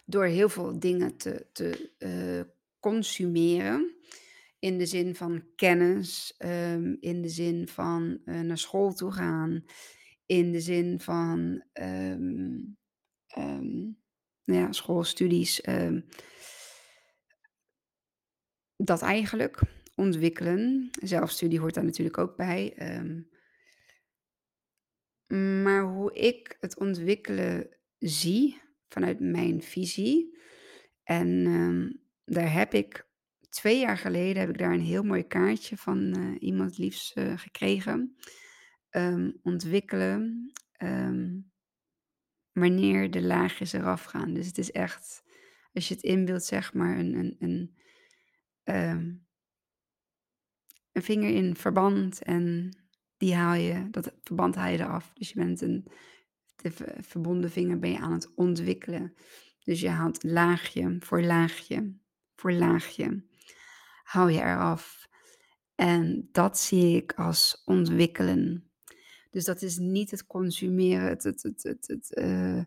door 0.04 0.24
heel 0.24 0.48
veel 0.48 0.78
dingen 0.78 1.16
te, 1.16 1.46
te 1.52 1.90
uh, 1.98 2.52
consumeren. 2.80 3.96
In 4.62 4.78
de 4.78 4.86
zin 4.86 5.14
van 5.14 5.44
kennis, 5.56 6.34
um, 6.38 6.96
in 7.00 7.22
de 7.22 7.28
zin 7.28 7.68
van 7.68 8.20
uh, 8.24 8.40
naar 8.40 8.58
school 8.58 8.92
toe 8.92 9.12
gaan, 9.12 9.64
in 10.26 10.52
de 10.52 10.60
zin 10.60 11.00
van 11.00 11.64
um, 11.72 12.76
um, 13.38 13.98
nou 14.44 14.60
ja, 14.60 14.72
schoolstudies. 14.72 15.60
dat 18.76 19.02
eigenlijk 19.02 19.60
ontwikkelen. 19.94 20.90
Zelfstudie 21.02 21.60
hoort 21.60 21.74
daar 21.74 21.84
natuurlijk 21.84 22.18
ook 22.18 22.36
bij. 22.36 22.74
Maar 25.62 25.82
hoe 25.82 26.14
ik 26.14 26.56
het 26.60 26.78
ontwikkelen 26.78 27.76
zie 27.98 28.60
vanuit 28.88 29.20
mijn 29.20 29.62
visie. 29.62 30.38
En 31.04 31.44
daar 32.24 32.52
heb 32.52 32.74
ik 32.74 33.10
twee 33.52 33.78
jaar 33.78 33.98
geleden 33.98 34.40
heb 34.40 34.50
ik 34.50 34.58
daar 34.58 34.72
een 34.72 34.80
heel 34.80 35.02
mooi 35.02 35.26
kaartje 35.26 35.76
van 35.76 36.18
uh, 36.18 36.36
iemand 36.38 36.78
liefs 36.78 37.16
uh, 37.16 37.38
gekregen. 37.38 38.16
Um, 38.90 39.38
ontwikkelen 39.42 40.52
um, 40.78 41.50
wanneer 42.52 43.10
de 43.10 43.22
laagjes 43.22 43.72
eraf 43.72 44.04
gaan. 44.04 44.34
Dus 44.34 44.46
het 44.46 44.58
is 44.58 44.70
echt, 44.70 45.22
als 45.72 45.88
je 45.88 45.94
het 45.94 46.02
inbeeldt, 46.02 46.44
zeg 46.44 46.74
maar, 46.74 46.98
een, 46.98 47.14
een, 47.14 47.36
een, 48.64 49.26
een 50.92 51.02
vinger 51.02 51.30
in 51.30 51.56
verband 51.56 52.22
en 52.22 52.76
die 53.16 53.34
haal 53.34 53.54
je, 53.54 53.90
dat 53.90 54.14
verband 54.22 54.54
haal 54.54 54.70
je 54.70 54.78
eraf. 54.78 55.12
Dus 55.14 55.28
je 55.28 55.34
bent 55.34 55.60
een, 55.60 55.86
de 56.56 56.70
verbonden 57.00 57.50
vinger 57.50 57.78
ben 57.78 57.90
je 57.90 57.98
aan 57.98 58.12
het 58.12 58.34
ontwikkelen. 58.34 59.14
Dus 59.64 59.80
je 59.80 59.88
haalt 59.88 60.22
laagje 60.22 60.96
voor 61.00 61.22
laagje 61.22 62.00
voor 62.42 62.52
laagje. 62.52 63.24
Haal 64.12 64.28
je 64.28 64.40
eraf. 64.40 65.08
En 65.74 66.28
dat 66.32 66.58
zie 66.58 66.96
ik 66.96 67.12
als 67.12 67.62
ontwikkelen. 67.64 68.70
Dus 69.30 69.44
dat 69.44 69.62
is 69.62 69.78
niet 69.78 70.10
het 70.10 70.26
consumeren, 70.26 71.08
het, 71.08 71.22
het, 71.22 71.42
het, 71.42 71.62
het, 71.62 71.86
het 71.86 72.20
uh, 72.22 72.62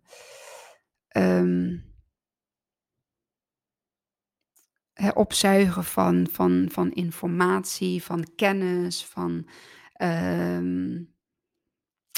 opzuigen 5.13 5.83
van, 5.83 6.27
van, 6.31 6.67
van 6.71 6.91
informatie, 6.91 8.03
van 8.03 8.35
kennis, 8.35 9.05
van 9.05 9.47
um, 10.01 11.13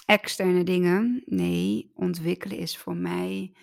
externe 0.06 0.64
dingen. 0.64 1.24
Nee, 1.26 1.92
ontwikkelen 1.96 2.58
is 2.58 2.78
voor 2.78 2.96
mij 2.96 3.54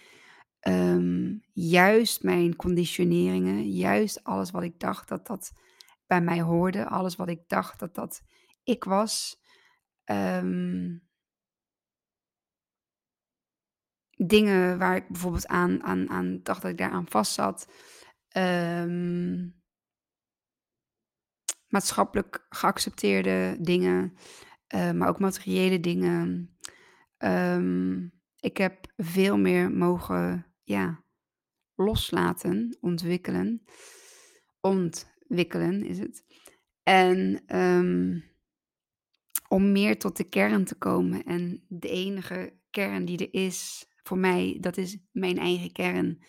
um, 0.69 1.43
juist 1.53 2.23
mijn 2.23 2.57
conditioneringen, 2.57 3.71
juist 3.71 4.25
alles 4.25 4.51
wat 4.51 4.63
ik 4.63 4.81
dacht 4.81 5.09
dat 5.09 5.27
dat 5.27 5.53
bij 6.07 6.21
mij 6.21 6.41
hoorde, 6.41 6.89
alles 6.89 7.17
wat 7.17 7.29
ik 7.29 7.49
dacht 7.49 7.79
dat 7.79 7.95
dat 7.95 8.23
ik 8.63 8.85
was. 8.85 9.43
Um, 10.05 11.09
dingen 14.17 14.79
waar 14.79 14.97
ik 14.97 15.09
bijvoorbeeld 15.09 15.47
aan, 15.47 15.83
aan, 15.83 16.11
aan 16.11 16.41
dacht 16.43 16.63
dat 16.63 16.71
ik 16.71 16.79
daaraan 16.79 17.09
vast 17.09 17.33
zat. 17.33 17.69
Um, 18.37 19.63
maatschappelijk 21.69 22.47
geaccepteerde 22.49 23.57
dingen, 23.61 24.17
uh, 24.75 24.91
maar 24.91 25.09
ook 25.09 25.19
materiële 25.19 25.81
dingen. 25.81 26.49
Ik 28.37 28.57
heb 28.57 28.93
veel 28.97 29.39
meer 29.39 29.71
mogen 29.71 30.54
ja, 30.65 31.05
loslaten, 31.75 32.77
ontwikkelen. 32.81 33.63
Ontwikkelen 34.61 35.85
is 35.85 35.99
het. 35.99 36.25
En 36.83 37.43
um, 37.59 38.25
om 39.49 39.73
meer 39.73 39.99
tot 39.99 40.17
de 40.17 40.29
kern 40.29 40.65
te 40.65 40.75
komen. 40.75 41.25
En 41.25 41.65
de 41.69 41.89
enige 41.89 42.59
kern 42.71 43.05
die 43.05 43.19
er 43.19 43.43
is 43.43 43.87
voor 44.03 44.19
mij, 44.19 44.59
dat 44.61 44.77
is 44.77 44.99
mijn 45.13 45.39
eigen 45.39 45.73
kern. 45.73 46.23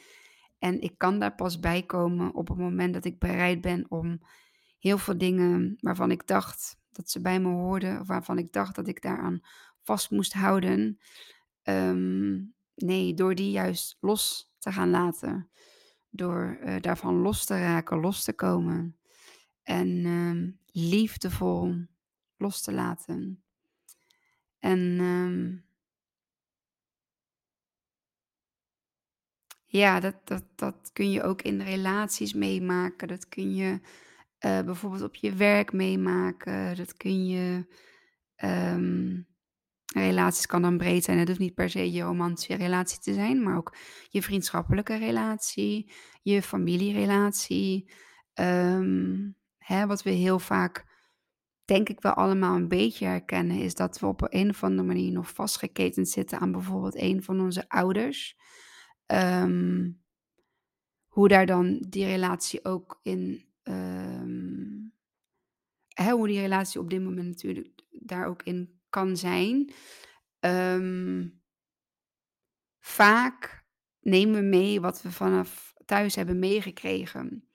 En 0.59 0.81
ik 0.81 0.97
kan 0.97 1.19
daar 1.19 1.35
pas 1.35 1.59
bij 1.59 1.83
komen 1.83 2.33
op 2.33 2.47
het 2.47 2.57
moment 2.57 2.93
dat 2.93 3.05
ik 3.05 3.19
bereid 3.19 3.61
ben 3.61 3.85
om 3.91 4.19
heel 4.79 4.97
veel 4.97 5.17
dingen 5.17 5.77
waarvan 5.79 6.11
ik 6.11 6.27
dacht 6.27 6.79
dat 6.91 7.09
ze 7.09 7.21
bij 7.21 7.39
me 7.39 7.47
hoorden, 7.47 8.05
waarvan 8.05 8.37
ik 8.37 8.51
dacht 8.51 8.75
dat 8.75 8.87
ik 8.87 9.01
daaraan 9.01 9.39
vast 9.81 10.11
moest 10.11 10.33
houden. 10.33 10.97
Um, 11.63 12.54
nee, 12.75 13.13
door 13.13 13.35
die 13.35 13.51
juist 13.51 13.97
los 13.99 14.53
te 14.59 14.71
gaan 14.71 14.89
laten. 14.89 15.49
Door 16.09 16.57
uh, 16.61 16.75
daarvan 16.81 17.15
los 17.15 17.45
te 17.45 17.59
raken, 17.59 17.99
los 17.99 18.23
te 18.23 18.33
komen. 18.33 18.97
En 19.63 20.05
um, 20.05 20.59
liefdevol 20.65 21.85
los 22.37 22.61
te 22.61 22.73
laten. 22.73 23.43
En, 24.59 24.97
ehm 24.99 25.63
ja, 29.65 29.99
dat 29.99 30.15
dat 30.23 30.43
dat 30.55 30.89
kun 30.93 31.11
je 31.11 31.23
ook 31.23 31.41
in 31.41 31.61
relaties 31.61 32.33
meemaken. 32.33 33.07
Dat 33.07 33.27
kun 33.27 33.55
je, 33.55 33.79
eh, 34.37 34.61
bijvoorbeeld 34.61 35.01
op 35.01 35.15
je 35.15 35.33
werk 35.33 35.73
meemaken. 35.73 36.75
Dat 36.75 36.97
kun 36.97 37.25
je, 37.25 37.65
ehm 38.35 39.21
relaties 40.03 40.45
kan 40.45 40.61
dan 40.61 40.77
breed 40.77 41.03
zijn. 41.03 41.17
Het 41.17 41.27
hoeft 41.27 41.39
niet 41.39 41.53
per 41.53 41.69
se 41.69 41.91
je 41.91 42.01
romantische 42.01 42.55
relatie 42.55 42.99
te 42.99 43.13
zijn, 43.13 43.43
maar 43.43 43.57
ook 43.57 43.75
je 44.09 44.21
vriendschappelijke 44.21 44.95
relatie, 44.95 45.91
je 46.21 46.41
familierelatie. 46.41 47.91
Ehm, 48.33 49.29
hè, 49.57 49.87
wat 49.87 50.03
we 50.03 50.09
heel 50.09 50.39
vaak, 50.39 50.85
denk 51.65 51.89
ik 51.89 52.01
wel 52.01 52.13
allemaal 52.13 52.55
een 52.55 52.67
beetje 52.67 53.05
herkennen, 53.05 53.57
is 53.59 53.75
dat 53.75 53.99
we 53.99 54.05
op 54.05 54.27
een 54.29 54.49
of 54.49 54.63
andere 54.63 54.87
manier 54.87 55.11
nog 55.11 55.33
vastgeketend 55.33 56.09
zitten 56.09 56.39
aan 56.39 56.51
bijvoorbeeld 56.51 56.95
een 56.95 57.23
van 57.23 57.41
onze 57.41 57.69
ouders. 57.69 58.37
Ehm, 59.05 59.91
hoe 61.07 61.27
daar 61.27 61.45
dan 61.45 61.85
die 61.89 62.05
relatie 62.05 62.65
ook 62.65 62.99
in, 63.03 63.45
ehm, 63.63 64.73
hoe 66.11 66.27
die 66.27 66.39
relatie 66.39 66.79
op 66.79 66.89
dit 66.89 67.03
moment 67.03 67.27
natuurlijk 67.27 67.83
daar 67.91 68.25
ook 68.25 68.43
in 68.43 68.74
kan 68.95 69.17
zijn. 69.17 69.73
Ehm 70.39 71.27
vaak 72.79 73.65
nemen 73.99 74.35
we 74.35 74.47
mee 74.47 74.81
wat 74.81 75.01
we 75.01 75.11
vanaf 75.11 75.73
thuis 75.85 76.15
hebben 76.15 76.39
meegekregen. 76.39 77.49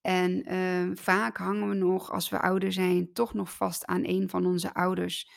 En, 0.00 0.44
ehm, 0.44 0.96
vaak 0.96 1.36
hangen 1.36 1.68
we 1.68 1.74
nog, 1.74 2.12
als 2.12 2.28
we 2.28 2.40
ouder 2.40 2.72
zijn, 2.72 3.12
toch 3.12 3.34
nog 3.34 3.52
vast 3.52 3.84
aan 3.84 4.04
een 4.04 4.28
van 4.28 4.46
onze 4.46 4.74
ouders. 4.74 5.30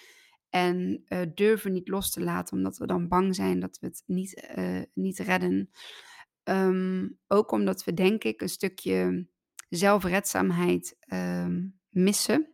En, 0.50 1.02
eh, 1.06 1.22
durven 1.36 1.72
niet 1.72 1.88
los 1.88 2.12
te 2.12 2.22
laten, 2.22 2.58
omdat 2.58 2.78
we 2.78 2.88
dan 2.88 3.08
bang 3.08 3.36
zijn 3.36 3.60
dat 3.60 3.80
we 3.80 3.88
het 3.88 4.04
niet, 4.06 4.34
eh, 4.36 4.82
niet 4.94 5.20
redden. 5.20 5.70
Ehm, 6.44 7.08
ook 7.28 7.52
omdat 7.52 7.84
we, 7.84 7.94
denk 7.94 8.24
ik, 8.24 8.42
een 8.42 8.50
stukje 8.50 9.28
zelfredzaamheid, 9.70 10.98
missen. 11.90 12.54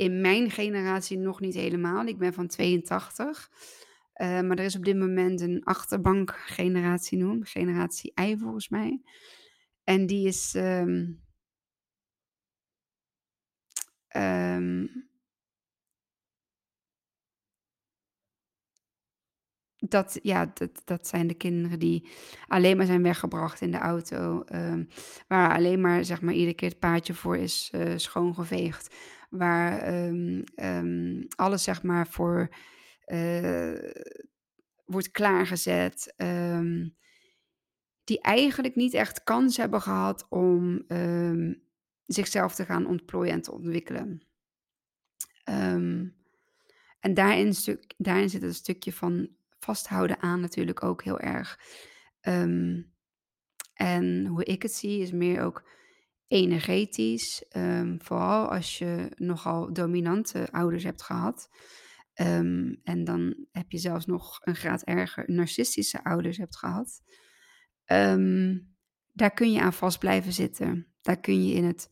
In 0.00 0.20
mijn 0.20 0.50
generatie 0.50 1.18
nog 1.18 1.40
niet 1.40 1.54
helemaal. 1.54 2.06
Ik 2.06 2.18
ben 2.18 2.32
van 2.32 2.46
82. 2.46 3.50
Eh, 4.12 4.40
maar 4.40 4.58
er 4.58 4.64
is 4.64 4.76
op 4.76 4.84
dit 4.84 4.96
moment 4.96 5.40
een 5.40 5.64
achterbankgeneratie 5.64 7.18
noem, 7.18 7.44
generatie 7.44 8.12
Y 8.20 8.36
volgens 8.36 8.68
mij. 8.68 9.02
En 9.84 10.06
die 10.06 10.26
is, 10.26 10.54
ehm 10.54 11.12
ehm 14.08 14.86
Dat 19.78 20.18
ja, 20.22 20.50
dat 20.54 20.82
dat 20.84 21.06
zijn 21.06 21.26
de 21.26 21.34
kinderen 21.34 21.78
die 21.78 22.08
alleen 22.46 22.76
maar 22.76 22.86
zijn 22.86 23.02
weggebracht 23.02 23.60
in 23.60 23.70
de 23.70 23.78
auto, 23.78 24.42
ehm, 24.42 24.84
waar 25.28 25.54
alleen 25.56 25.80
maar, 25.80 26.04
zeg 26.04 26.20
maar, 26.20 26.34
iedere 26.34 26.54
keer 26.54 26.68
het 26.68 26.78
paadje 26.78 27.14
voor 27.14 27.36
is, 27.36 27.68
eh, 27.72 27.92
schoongeveegd. 27.96 28.94
Waar, 29.30 29.78
ehm, 29.78 30.42
ehm, 30.54 31.22
alles, 31.36 31.62
zeg 31.62 31.82
maar, 31.82 32.06
voor, 32.06 32.48
eh, 33.04 33.74
wordt 34.84 35.10
klaargezet. 35.10 36.14
Ehm, 36.16 36.88
die 38.04 38.20
eigenlijk 38.20 38.74
niet 38.74 38.94
echt 38.94 39.22
kans 39.24 39.56
hebben 39.56 39.80
gehad 39.80 40.26
om, 40.28 40.84
zichzelf 42.06 42.54
te 42.54 42.64
gaan 42.64 42.86
ontplooien 42.86 43.32
en 43.32 43.42
te 43.42 43.52
ontwikkelen. 43.52 44.22
En 47.00 47.14
daarin 47.14 47.54
stuk 47.54 47.94
daarin 47.96 48.30
zit 48.30 48.42
een 48.42 48.54
stukje 48.54 48.92
van 48.92 49.28
vasthouden 49.58 50.20
aan 50.20 50.40
natuurlijk 50.40 50.82
ook 50.82 51.02
heel 51.02 51.20
erg. 51.20 51.58
En 53.74 54.26
hoe 54.26 54.44
ik 54.44 54.62
het 54.62 54.72
zie 54.72 55.00
is 55.00 55.12
meer 55.12 55.42
ook 55.42 55.68
energetisch, 56.30 57.44
ehm, 57.48 57.96
vooral 57.98 58.50
als 58.50 58.78
je 58.78 59.10
nogal 59.16 59.72
dominante 59.72 60.48
ouders 60.50 60.84
hebt 60.84 61.02
gehad. 61.02 61.50
Ehm, 62.14 62.74
en 62.82 63.04
dan 63.04 63.46
heb 63.52 63.70
je 63.70 63.78
zelfs 63.78 64.06
nog 64.06 64.40
een 64.44 64.56
graad 64.56 64.82
erger 64.82 65.24
narcistische 65.26 66.04
ouders 66.04 66.36
hebt 66.36 66.56
gehad. 66.56 67.00
Ehm, 67.84 68.58
daar 69.12 69.30
kun 69.30 69.52
je 69.52 69.60
aan 69.60 69.72
vast 69.72 69.98
blijven 69.98 70.32
zitten. 70.32 70.86
Daar 71.00 71.20
kun 71.20 71.46
je 71.46 71.54
in 71.54 71.64
het 71.64 71.88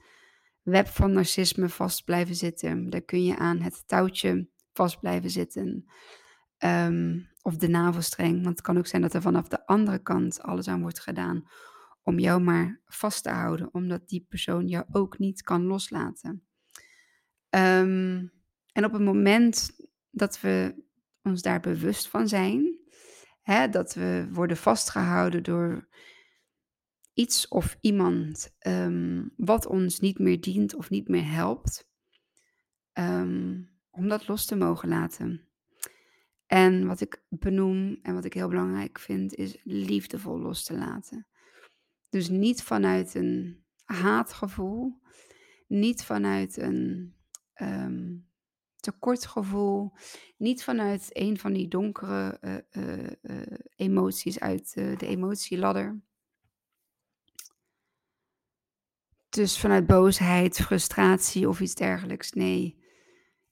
web 0.62 0.86
van 0.86 1.12
narcisme 1.12 1.68
vast 1.68 2.04
blijven 2.04 2.34
zitten. 2.34 2.90
Daar 2.90 3.02
kun 3.02 3.24
je 3.24 3.36
aan 3.36 3.60
het 3.60 3.82
touwtje 3.86 4.48
vast 4.72 5.00
blijven 5.00 5.30
zitten. 5.30 5.84
Of 7.42 7.56
de 7.56 7.68
navelstreng, 7.68 8.34
want 8.34 8.56
het 8.56 8.60
kan 8.60 8.78
ook 8.78 8.86
zijn 8.86 9.02
dat 9.02 9.14
er 9.14 9.22
vanaf 9.22 9.48
de 9.48 9.66
andere 9.66 10.02
kant 10.02 10.42
alles 10.42 10.68
aan 10.68 10.80
wordt 10.80 11.00
gedaan 11.00 11.48
om 12.08 12.18
jou 12.18 12.40
maar 12.40 12.80
vast 12.86 13.22
te 13.22 13.30
houden, 13.30 13.74
omdat 13.74 14.08
die 14.08 14.26
persoon 14.28 14.68
jou 14.68 14.84
ook 14.90 15.18
niet 15.18 15.42
kan 15.42 15.62
loslaten. 15.62 16.42
Ehm, 17.48 18.26
en 18.72 18.84
op 18.84 18.92
het 18.92 19.02
moment 19.02 19.70
dat 20.10 20.40
we 20.40 20.84
ons 21.22 21.42
daar 21.42 21.60
bewust 21.60 22.08
van 22.08 22.28
zijn, 22.28 22.78
hè, 23.42 23.68
dat 23.68 23.94
we 23.94 24.28
worden 24.32 24.56
vastgehouden 24.56 25.42
door 25.42 25.88
iets 27.14 27.48
of 27.48 27.76
iemand 27.80 28.54
ehm, 28.58 29.26
wat 29.36 29.66
ons 29.66 30.00
niet 30.00 30.18
meer 30.18 30.40
dient 30.40 30.74
of 30.74 30.90
niet 30.90 31.08
meer 31.08 31.30
helpt, 31.30 31.88
ehm, 32.92 33.62
om 33.90 34.08
dat 34.08 34.28
los 34.28 34.46
te 34.46 34.56
mogen 34.56 34.88
laten. 34.88 35.48
En 36.46 36.86
wat 36.86 37.00
ik 37.00 37.22
benoem 37.28 37.98
en 38.02 38.14
wat 38.14 38.24
ik 38.24 38.34
heel 38.34 38.48
belangrijk 38.48 38.98
vind, 38.98 39.34
is 39.34 39.56
liefdevol 39.64 40.38
los 40.38 40.64
te 40.64 40.78
laten. 40.78 41.26
Dus 42.08 42.28
niet 42.28 42.62
vanuit 42.62 43.14
een 43.14 43.64
haatgevoel, 43.84 45.00
niet 45.66 46.04
vanuit 46.04 46.56
een 46.56 47.14
ehm, 47.52 48.16
tekortgevoel, 48.80 49.92
niet 50.36 50.64
vanuit 50.64 51.08
een 51.12 51.38
van 51.38 51.52
die 51.52 51.68
donkere 51.68 52.38
eh, 52.40 52.56
eh, 52.70 53.12
eh, 53.22 53.58
emoties 53.76 54.40
uit 54.40 54.74
de 54.74 55.06
emotieladder. 55.06 56.00
Dus 59.28 59.58
vanuit 59.58 59.86
boosheid, 59.86 60.56
frustratie 60.56 61.48
of 61.48 61.60
iets 61.60 61.74
dergelijks. 61.74 62.32
Nee, 62.32 62.84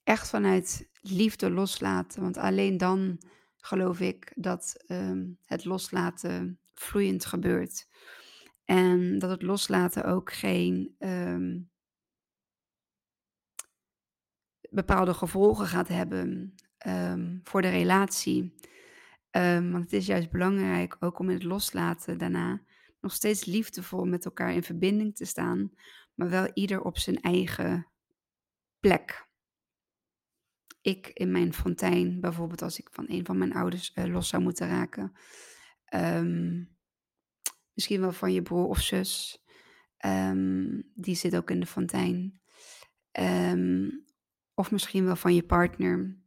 echt 0.03 0.29
vanuit 0.29 0.89
liefde 1.01 1.49
loslaten. 1.49 2.21
Want 2.21 2.37
alleen 2.37 2.77
dan 2.77 3.21
geloof 3.57 3.99
ik 3.99 4.31
dat 4.35 4.83
ehm, 4.87 5.25
het 5.45 5.65
loslaten 5.65 6.59
vloeiend 6.73 7.25
gebeurt. 7.25 7.87
En 8.67 9.19
dat 9.19 9.29
het 9.29 9.41
loslaten 9.41 10.03
ook 10.05 10.33
geen 10.33 10.95
ehm, 10.97 11.59
bepaalde 14.69 15.13
gevolgen 15.13 15.67
gaat 15.67 15.87
hebben 15.87 16.55
ehm, 16.77 17.37
voor 17.43 17.61
de 17.61 17.69
relatie. 17.69 18.55
Ehm, 19.29 19.71
want 19.71 19.83
het 19.83 19.93
is 19.93 20.05
juist 20.05 20.31
belangrijk 20.31 20.97
ook 20.99 21.19
om 21.19 21.29
in 21.29 21.35
het 21.35 21.43
loslaten 21.43 22.17
daarna 22.17 22.61
nog 23.01 23.13
steeds 23.13 23.45
liefdevol 23.45 24.05
met 24.05 24.25
elkaar 24.25 24.53
in 24.53 24.63
verbinding 24.63 25.15
te 25.15 25.25
staan, 25.25 25.71
maar 26.13 26.29
wel 26.29 26.51
ieder 26.53 26.81
op 26.81 26.97
zijn 26.97 27.21
eigen 27.21 27.87
plek. 28.79 29.27
Ik 30.81 31.07
in 31.07 31.31
mijn 31.31 31.53
fontein, 31.53 32.19
bijvoorbeeld 32.19 32.61
als 32.61 32.79
ik 32.79 32.89
van 32.91 33.05
een 33.07 33.25
van 33.25 33.37
mijn 33.37 33.53
ouders 33.53 33.93
eh, 33.93 34.05
los 34.05 34.27
zou 34.27 34.43
moeten 34.43 34.67
raken. 34.67 35.11
Ehm, 35.85 36.63
misschien 37.77 38.01
wel 38.01 38.11
van 38.11 38.33
je 38.33 38.41
broer 38.41 38.67
of 38.67 38.79
zus. 38.79 39.43
Ehm, 39.97 40.81
die 40.93 41.15
zit 41.15 41.35
ook 41.35 41.51
in 41.51 41.59
de 41.59 41.65
fontein. 41.65 42.41
Ehm, 43.11 43.89
of 44.53 44.71
misschien 44.71 45.05
wel 45.05 45.15
van 45.15 45.35
je 45.35 45.43
partner. 45.43 46.17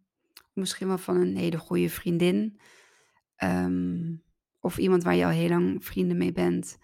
Misschien 0.53 0.87
wel 0.87 0.99
van 0.99 1.17
een 1.17 1.37
hele 1.37 1.59
goede 1.59 1.91
vriendin. 1.91 2.61
Ehm, 3.37 4.15
of 4.61 4.79
iemand 4.79 5.03
waar 5.03 5.15
je 5.15 5.25
al 5.25 5.31
heel 5.31 5.49
lang 5.49 5.85
vrienden 5.85 6.17
mee 6.17 6.33
bent. 6.33 6.79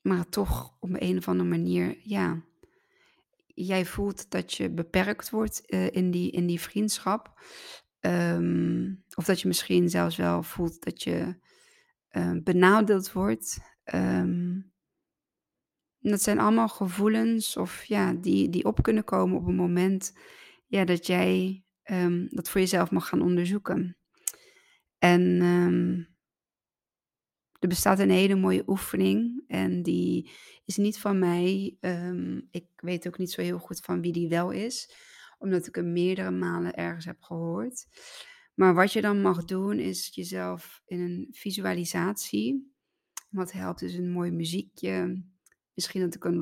Maar 0.00 0.28
toch 0.28 0.76
op 0.80 0.90
een 0.92 1.16
of 1.16 1.28
andere 1.28 1.48
manier, 1.48 1.98
ja. 2.02 2.42
Jij 3.46 3.84
voelt 3.84 4.30
dat 4.30 4.54
je 4.54 4.70
beperkt 4.70 5.30
wordt 5.30 5.66
eh, 5.66 5.90
in, 5.90 6.10
die, 6.10 6.30
in 6.30 6.46
die 6.46 6.60
vriendschap. 6.60 7.40
Ehm, 8.04 8.94
of 9.14 9.24
dat 9.24 9.40
je 9.40 9.48
misschien 9.48 9.88
zelfs 9.88 10.16
wel 10.16 10.42
voelt 10.42 10.82
dat 10.84 11.02
je 11.02 11.36
eh, 12.08 12.32
benadeeld 12.42 13.12
wordt. 13.12 13.58
Ehm, 13.84 14.60
dat 15.98 16.22
zijn 16.22 16.38
allemaal 16.38 16.68
gevoelens 16.68 17.56
of 17.56 17.84
ja, 17.84 18.12
die, 18.12 18.48
die 18.48 18.64
op 18.64 18.82
kunnen 18.82 19.04
komen 19.04 19.36
op 19.36 19.46
een 19.46 19.54
moment 19.54 20.18
ja, 20.66 20.84
dat 20.84 21.06
jij 21.06 21.62
dat 22.28 22.48
voor 22.48 22.60
jezelf 22.60 22.90
mag 22.90 23.08
gaan 23.08 23.22
onderzoeken. 23.22 23.96
En 24.98 25.40
er 27.58 27.68
bestaat 27.68 27.98
een 27.98 28.10
hele 28.10 28.34
mooie 28.34 28.62
oefening 28.66 29.44
en 29.46 29.82
die 29.82 30.30
is 30.64 30.76
niet 30.76 30.98
van 30.98 31.18
mij. 31.18 31.76
Ik 32.50 32.66
weet 32.76 33.06
ook 33.06 33.18
niet 33.18 33.30
zo 33.30 33.42
heel 33.42 33.58
goed 33.58 33.80
van 33.80 34.00
wie 34.00 34.12
die 34.12 34.28
wel 34.28 34.50
is, 34.50 34.94
omdat 35.44 35.66
ik 35.66 35.74
hem 35.74 35.92
meerdere 35.92 36.30
malen 36.30 36.74
ergens 36.74 37.04
heb 37.04 37.22
gehoord. 37.22 37.86
Maar 38.54 38.74
wat 38.74 38.92
je 38.92 39.00
dan 39.00 39.20
mag 39.20 39.44
doen 39.44 39.78
is 39.78 40.10
jezelf 40.14 40.82
in 40.86 41.00
een 41.00 41.28
visualisatie. 41.32 42.72
Wat 43.30 43.52
helpt 43.52 43.82
is 43.82 43.94
een 43.94 44.10
mooi 44.10 44.30
muziekje. 44.30 45.24
Misschien 45.74 46.00
dat 46.00 46.14
ik 46.14 46.24
een 46.24 46.38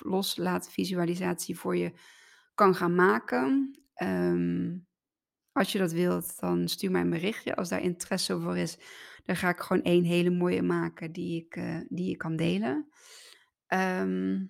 loslaat, 0.00 0.70
visualisatie 0.72 1.58
voor 1.58 1.76
je 1.76 1.92
kan 2.54 2.74
gaan 2.74 2.94
maken. 2.94 3.78
Ehm, 3.94 4.78
als 5.52 5.72
je 5.72 5.78
dat 5.78 5.92
wilt, 5.92 6.40
dan 6.40 6.68
stuur 6.68 6.90
mij 6.90 7.00
een 7.00 7.10
berichtje. 7.10 7.56
Als 7.56 7.68
daar 7.68 7.82
interesse 7.82 8.40
voor 8.40 8.56
is, 8.56 8.78
dan 9.24 9.36
ga 9.36 9.48
ik 9.48 9.60
gewoon 9.60 9.82
één 9.82 10.04
hele 10.04 10.30
mooie 10.30 10.62
maken 10.62 11.12
die 11.12 11.44
ik, 11.44 11.56
eh, 11.56 11.80
die 11.88 12.10
ik 12.10 12.18
kan 12.18 12.36
delen. 12.36 12.88
Ehm, 13.66 14.44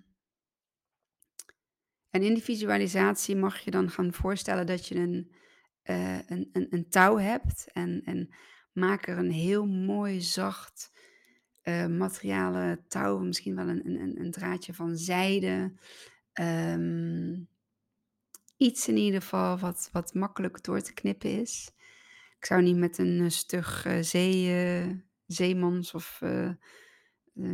en 2.12 2.22
in 2.22 2.34
die 2.34 2.42
visualisatie 2.42 3.36
mag 3.36 3.58
je 3.58 3.70
dan 3.70 3.90
gaan 3.90 4.12
voorstellen 4.12 4.66
dat 4.66 4.86
je 4.88 4.94
een, 4.94 5.32
eh, 5.82 6.28
een, 6.28 6.48
een, 6.52 6.66
een 6.70 6.88
touw 6.88 7.18
hebt. 7.18 7.68
En, 7.72 8.02
en 8.04 8.34
maak 8.72 9.06
er 9.06 9.18
een 9.18 9.30
heel 9.30 9.66
mooi 9.66 10.20
zacht 10.20 10.90
materialen 11.88 12.84
touw. 12.88 13.18
Misschien 13.18 13.54
wel 13.56 13.68
een, 13.68 13.86
een, 13.86 14.20
een- 14.20 14.30
draadje 14.30 14.74
van 14.74 14.96
zijde. 14.96 15.72
Ehm, 16.32 17.40
iets 18.56 18.88
in 18.88 18.96
ieder 18.96 19.20
geval 19.22 19.58
wat, 19.58 19.88
wat 19.92 20.14
makkelijk 20.14 20.62
door 20.64 20.80
te 20.80 20.92
knippen 20.94 21.40
is. 21.40 21.70
Ik 22.38 22.44
zou 22.46 22.62
niet 22.62 22.76
met 22.76 22.98
een 22.98 23.20
eh, 23.20 23.28
stug 23.28 23.84
eh, 23.84 23.98
zee, 24.00 25.04
zeemans 25.26 25.94
of 25.94 26.16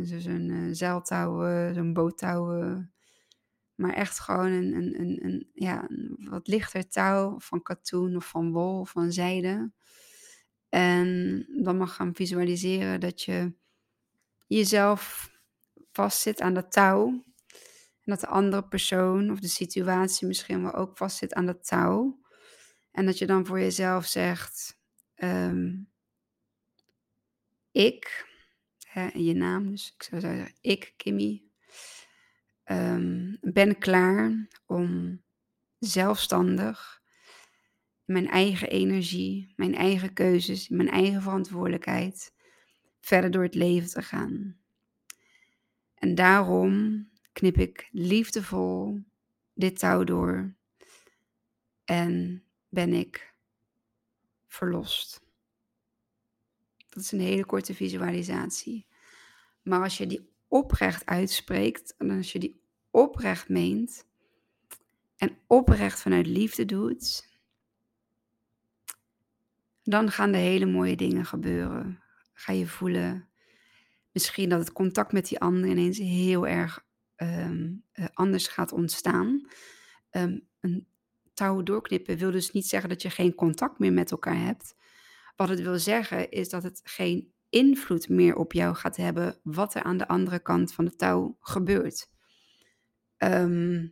zo- 0.03 0.19
zo'n 0.19 0.69
zeiltouw, 0.71 1.73
zo'n 1.73 1.93
boottouw, 1.93 2.61
maar 3.79 3.93
echt 3.93 4.19
gewoon 4.19 4.51
een, 4.51 4.73
een, 4.73 4.99
een, 4.99 5.25
een, 5.25 5.49
ja, 5.53 5.89
een 5.89 6.27
wat 6.29 6.47
lichter 6.47 6.89
touw 6.89 7.39
van 7.39 7.61
katoen 7.61 8.15
of 8.15 8.27
van 8.27 8.51
wol 8.51 8.79
of 8.79 8.89
van 8.89 9.11
zijde. 9.11 9.71
En 10.69 11.45
dan 11.63 11.77
mag 11.77 11.95
gaan 11.95 12.15
visualiseren 12.15 12.99
dat 12.99 13.21
je 13.21 13.53
jezelf 14.47 15.31
vastzit 15.91 16.41
aan 16.41 16.53
dat 16.53 16.71
touw. 16.71 17.07
En 18.01 18.15
dat 18.15 18.19
de 18.19 18.27
andere 18.27 18.67
persoon 18.67 19.31
of 19.31 19.39
de 19.39 19.47
situatie 19.47 20.27
misschien 20.27 20.63
wel 20.63 20.73
ook 20.73 20.97
vastzit 20.97 21.33
aan 21.33 21.45
dat 21.45 21.67
touw. 21.67 22.19
En 22.91 23.05
dat 23.05 23.17
je 23.17 23.25
dan 23.25 23.45
voor 23.45 23.59
jezelf 23.59 24.05
zegt: 24.05 24.79
ehm, 25.15 25.75
Ik, 27.71 28.27
hè, 28.87 29.07
je 29.13 29.33
naam, 29.33 29.69
dus 29.69 29.93
ik 29.95 30.03
zou 30.03 30.21
zeggen: 30.21 30.55
Ik, 30.61 30.93
Kimmy, 30.97 31.48
ehm, 32.69 33.35
ben 33.41 33.77
klaar 33.77 34.47
om 34.65 35.21
zelfstandig 35.79 37.01
mijn 38.05 38.27
eigen 38.27 38.69
energie, 38.69 39.53
mijn 39.55 39.75
eigen 39.75 40.13
keuzes, 40.13 40.67
mijn 40.67 40.89
eigen 40.89 41.21
verantwoordelijkheid 41.21 42.33
verder 42.99 43.31
door 43.31 43.43
het 43.43 43.55
leven 43.55 43.89
te 43.89 44.01
gaan. 44.01 44.57
En 45.93 46.15
daarom 46.15 47.07
knip 47.31 47.57
ik 47.57 47.89
liefdevol 47.91 48.99
dit 49.53 49.79
touw 49.79 50.03
door 50.03 50.53
en 51.85 52.43
ben 52.67 52.93
ik 52.93 53.33
verlost. 54.47 55.21
Dat 56.89 57.03
is 57.03 57.11
een 57.11 57.19
hele 57.19 57.45
korte 57.45 57.73
visualisatie. 57.73 58.87
Maar 59.61 59.83
als 59.83 59.97
je 59.97 60.07
die 60.07 60.29
oprecht 60.47 61.05
uitspreekt 61.05 61.95
en 61.97 62.09
als 62.09 62.31
je 62.31 62.39
die 62.39 62.58
oprecht 62.91 63.49
meent 63.49 64.05
en 65.17 65.37
oprecht 65.47 66.01
vanuit 66.01 66.27
liefde 66.27 66.65
doet, 66.65 67.27
dan 69.83 70.11
gaan 70.11 70.33
er 70.33 70.39
hele 70.39 70.65
mooie 70.65 70.95
dingen 70.95 71.25
gebeuren. 71.25 71.99
Ga 72.33 72.51
je 72.51 72.67
voelen 72.67 73.27
misschien 74.11 74.49
dat 74.49 74.59
het 74.59 74.71
contact 74.71 75.11
met 75.11 75.27
die 75.27 75.39
ander 75.39 75.69
ineens 75.69 75.97
heel 75.97 76.47
erg 76.47 76.85
ehm, 77.15 77.71
eh, 77.91 78.05
anders 78.13 78.47
gaat 78.47 78.71
ontstaan. 78.71 79.47
Ehm, 80.09 80.39
een 80.59 80.87
touw 81.33 81.63
doorknippen 81.63 82.17
wil 82.17 82.31
dus 82.31 82.51
niet 82.51 82.67
zeggen 82.67 82.89
dat 82.89 83.01
je 83.01 83.09
geen 83.09 83.35
contact 83.35 83.79
meer 83.79 83.93
met 83.93 84.11
elkaar 84.11 84.39
hebt. 84.45 84.75
Wat 85.35 85.49
het 85.49 85.61
wil 85.61 85.79
zeggen 85.79 86.31
is 86.31 86.49
dat 86.49 86.63
het 86.63 86.81
geen 86.83 87.31
invloed 87.49 88.09
meer 88.09 88.35
op 88.35 88.53
jou 88.53 88.75
gaat 88.75 88.95
hebben 88.95 89.39
wat 89.43 89.75
er 89.75 89.83
aan 89.83 89.97
de 89.97 90.07
andere 90.07 90.39
kant 90.39 90.73
van 90.73 90.85
de 90.85 90.95
touw 90.95 91.37
gebeurt. 91.39 92.09
Ehm, 93.19 93.87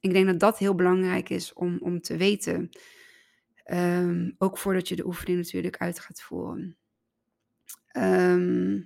ik 0.00 0.12
denk 0.12 0.26
dat 0.26 0.40
dat 0.40 0.58
heel 0.58 0.74
belangrijk 0.74 1.28
is 1.28 1.52
om, 1.52 1.78
om 1.80 2.00
te 2.00 2.16
weten. 2.16 2.70
Ehm, 3.64 4.30
ook 4.38 4.58
voordat 4.58 4.88
je 4.88 4.96
de 4.96 5.06
oefening 5.06 5.38
natuurlijk 5.38 5.76
uit 5.76 6.00
gaat 6.00 6.22
voeren. 6.22 6.76
Ehm, 7.86 8.80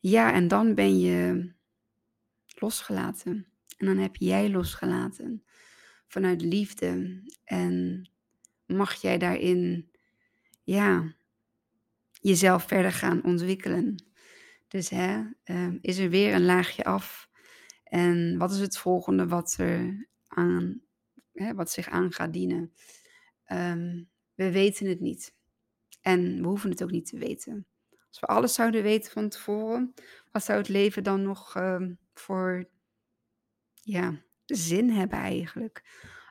ja, 0.00 0.32
en 0.32 0.48
dan 0.48 0.74
ben 0.74 1.00
je 1.00 1.52
losgelaten. 2.58 3.46
En 3.76 3.86
dan 3.86 3.96
heb 3.96 4.16
jij 4.16 4.50
losgelaten 4.50 5.44
vanuit 6.06 6.42
liefde. 6.42 7.22
En 7.44 8.08
mag 8.66 8.94
jij 8.94 9.18
daarin, 9.18 9.90
ja, 10.62 11.14
jezelf 12.12 12.66
verder 12.66 12.92
gaan 12.92 13.24
ontwikkelen. 13.24 14.04
Dus 14.68 14.88
hè, 14.88 15.22
is 15.80 15.98
er 15.98 16.10
weer 16.10 16.34
een 16.34 16.44
laagje 16.44 16.84
af. 16.84 17.30
En 17.92 18.38
wat 18.38 18.50
is 18.50 18.58
het 18.58 18.78
volgende 18.78 19.26
wat, 19.26 19.54
er 19.58 20.08
aan, 20.26 20.80
hè, 21.32 21.54
wat 21.54 21.70
zich 21.70 21.88
aan 21.88 22.12
gaat 22.12 22.32
dienen? 22.32 22.72
Ehm, 23.44 24.02
we 24.34 24.50
weten 24.50 24.86
het 24.86 25.00
niet. 25.00 25.34
En 26.00 26.40
we 26.40 26.46
hoeven 26.46 26.70
het 26.70 26.82
ook 26.82 26.90
niet 26.90 27.06
te 27.06 27.18
weten. 27.18 27.66
Als 28.08 28.20
we 28.20 28.26
alles 28.26 28.54
zouden 28.54 28.82
weten 28.82 29.12
van 29.12 29.28
tevoren, 29.28 29.94
wat 30.30 30.44
zou 30.44 30.58
het 30.58 30.68
leven 30.68 31.04
dan 31.04 31.22
nog 31.22 31.56
ehm, 31.56 31.94
voor 32.14 32.68
ja, 33.74 34.22
zin 34.44 34.90
hebben 34.90 35.18
eigenlijk? 35.18 35.82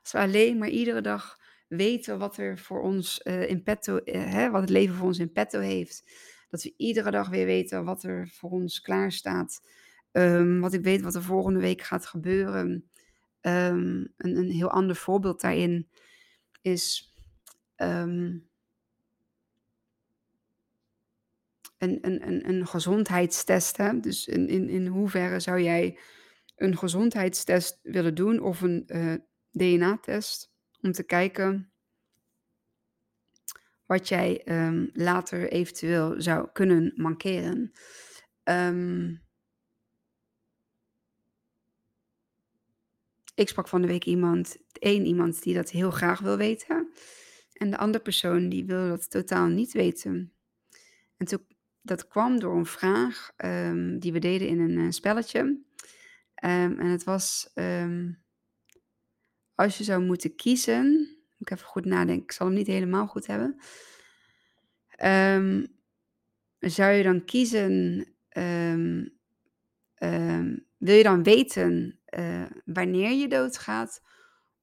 Als 0.02 0.12
we 0.12 0.18
alleen 0.18 0.58
maar 0.58 0.70
iedere 0.70 1.02
dag 1.02 1.40
weten 1.68 2.20
wat 2.20 2.38
er 2.38 2.58
voor 2.58 2.82
ons 2.82 3.22
eh, 3.22 3.50
in 3.50 3.64
petto, 3.64 3.98
eh, 3.98 4.34
hè, 4.34 4.50
wat 4.50 4.62
het 4.62 4.70
leven 4.70 4.96
voor 4.96 5.08
ons 5.08 5.20
in 5.20 5.32
petto 5.32 5.60
heeft. 5.60 6.12
Dat 6.50 6.64
we 6.64 6.74
iedere 6.78 7.12
dag 7.12 7.30
weer 7.30 7.46
weten 7.46 7.86
wat 7.86 8.04
er 8.04 8.28
voor 8.28 8.50
ons 8.50 8.82
klaar 8.82 9.12
staat. 9.12 9.62
Ehm, 10.12 10.60
wat 10.60 10.74
ik 10.74 10.84
weet 10.84 11.02
wat 11.02 11.16
er 11.16 11.24
volgende 11.24 11.60
week 11.60 11.82
gaat 11.82 12.06
gebeuren. 12.06 12.90
Ehm, 13.42 14.06
een, 14.18 14.38
een 14.38 14.52
heel 14.52 14.72
ander 14.72 14.96
voorbeeld 14.96 15.42
daarin 15.42 15.90
is 16.62 17.14
ehm, 17.76 18.38
een, 21.78 21.98
een, 22.02 22.50
een, 22.50 22.68
gezondheidstest. 22.68 23.78
Hè? 23.78 24.00
Dus 24.00 24.28
in, 24.28 24.48
in, 24.48 24.70
in 24.70 24.88
hoeverre 24.88 25.40
zou 25.40 25.62
jij 25.62 26.00
een 26.56 26.78
gezondheidstest 26.78 27.80
willen 27.84 28.16
doen 28.16 28.40
of 28.40 28.62
een 28.62 28.88
eh, 28.88 29.14
DNA-test 29.52 30.54
om 30.82 30.92
te 30.92 31.04
kijken 31.04 31.72
wat 33.86 34.08
jij 34.08 34.42
later 34.94 35.52
eventueel 35.52 36.22
zou 36.22 36.50
kunnen 36.54 36.92
mankeren. 36.96 37.72
Ehm, 38.44 39.16
ik 43.34 43.48
sprak 43.48 43.68
van 43.68 43.82
de 43.82 43.88
week 43.88 44.06
iemand, 44.06 44.58
één 44.72 45.06
iemand 45.06 45.44
die 45.44 45.54
dat 45.54 45.70
heel 45.70 45.92
graag 45.92 46.20
wil 46.20 46.38
weten. 46.38 46.92
En 47.54 47.70
de 47.70 47.78
andere 47.78 48.04
persoon 48.04 48.50
die 48.50 48.66
wil 48.66 48.88
dat 48.88 49.10
totaal 49.10 49.48
niet 49.48 49.72
weten. 49.72 50.34
En 51.18 51.26
toen, 51.26 51.46
dat 51.82 52.08
kwam 52.08 52.40
door 52.40 52.58
een 52.58 52.66
vraag 52.66 53.32
ehm, 53.36 54.00
die 54.00 54.14
we 54.14 54.20
deden 54.20 54.48
in 54.48 54.60
een 54.60 54.78
eh, 54.78 54.90
spelletje. 54.90 55.62
Ehm, 56.36 56.80
en 56.80 56.86
het 56.86 57.04
was, 57.04 57.52
ehm, 57.54 58.12
als 59.56 59.78
je 59.78 59.84
zou 59.84 60.04
moeten 60.04 60.36
kiezen, 60.36 60.92
moet 61.38 61.50
ik 61.50 61.52
even 61.52 61.68
goed 61.68 61.86
nadenken, 61.86 62.24
ik 62.24 62.32
zal 62.32 62.48
hem 62.48 62.56
niet 62.56 62.68
helemaal 62.68 63.08
goed 63.08 63.28
hebben. 63.28 63.56
Zou 66.60 66.92
je 66.92 67.04
dan 67.04 67.26
kiezen, 67.26 68.06
wil 70.78 70.96
je 70.96 71.04
dan 71.04 71.24
weten 71.24 72.01
eh, 72.12 72.46
wanneer 72.66 73.12
je 73.12 73.28
doodgaat? 73.28 74.02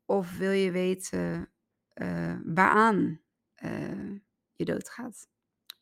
Of 0.04 0.36
wil 0.36 0.50
je 0.50 0.70
weten 0.70 1.50
eh, 1.92 2.36
waaraan 2.44 3.20
eh, 3.54 4.12
je 4.54 4.64
doodgaat? 4.64 5.28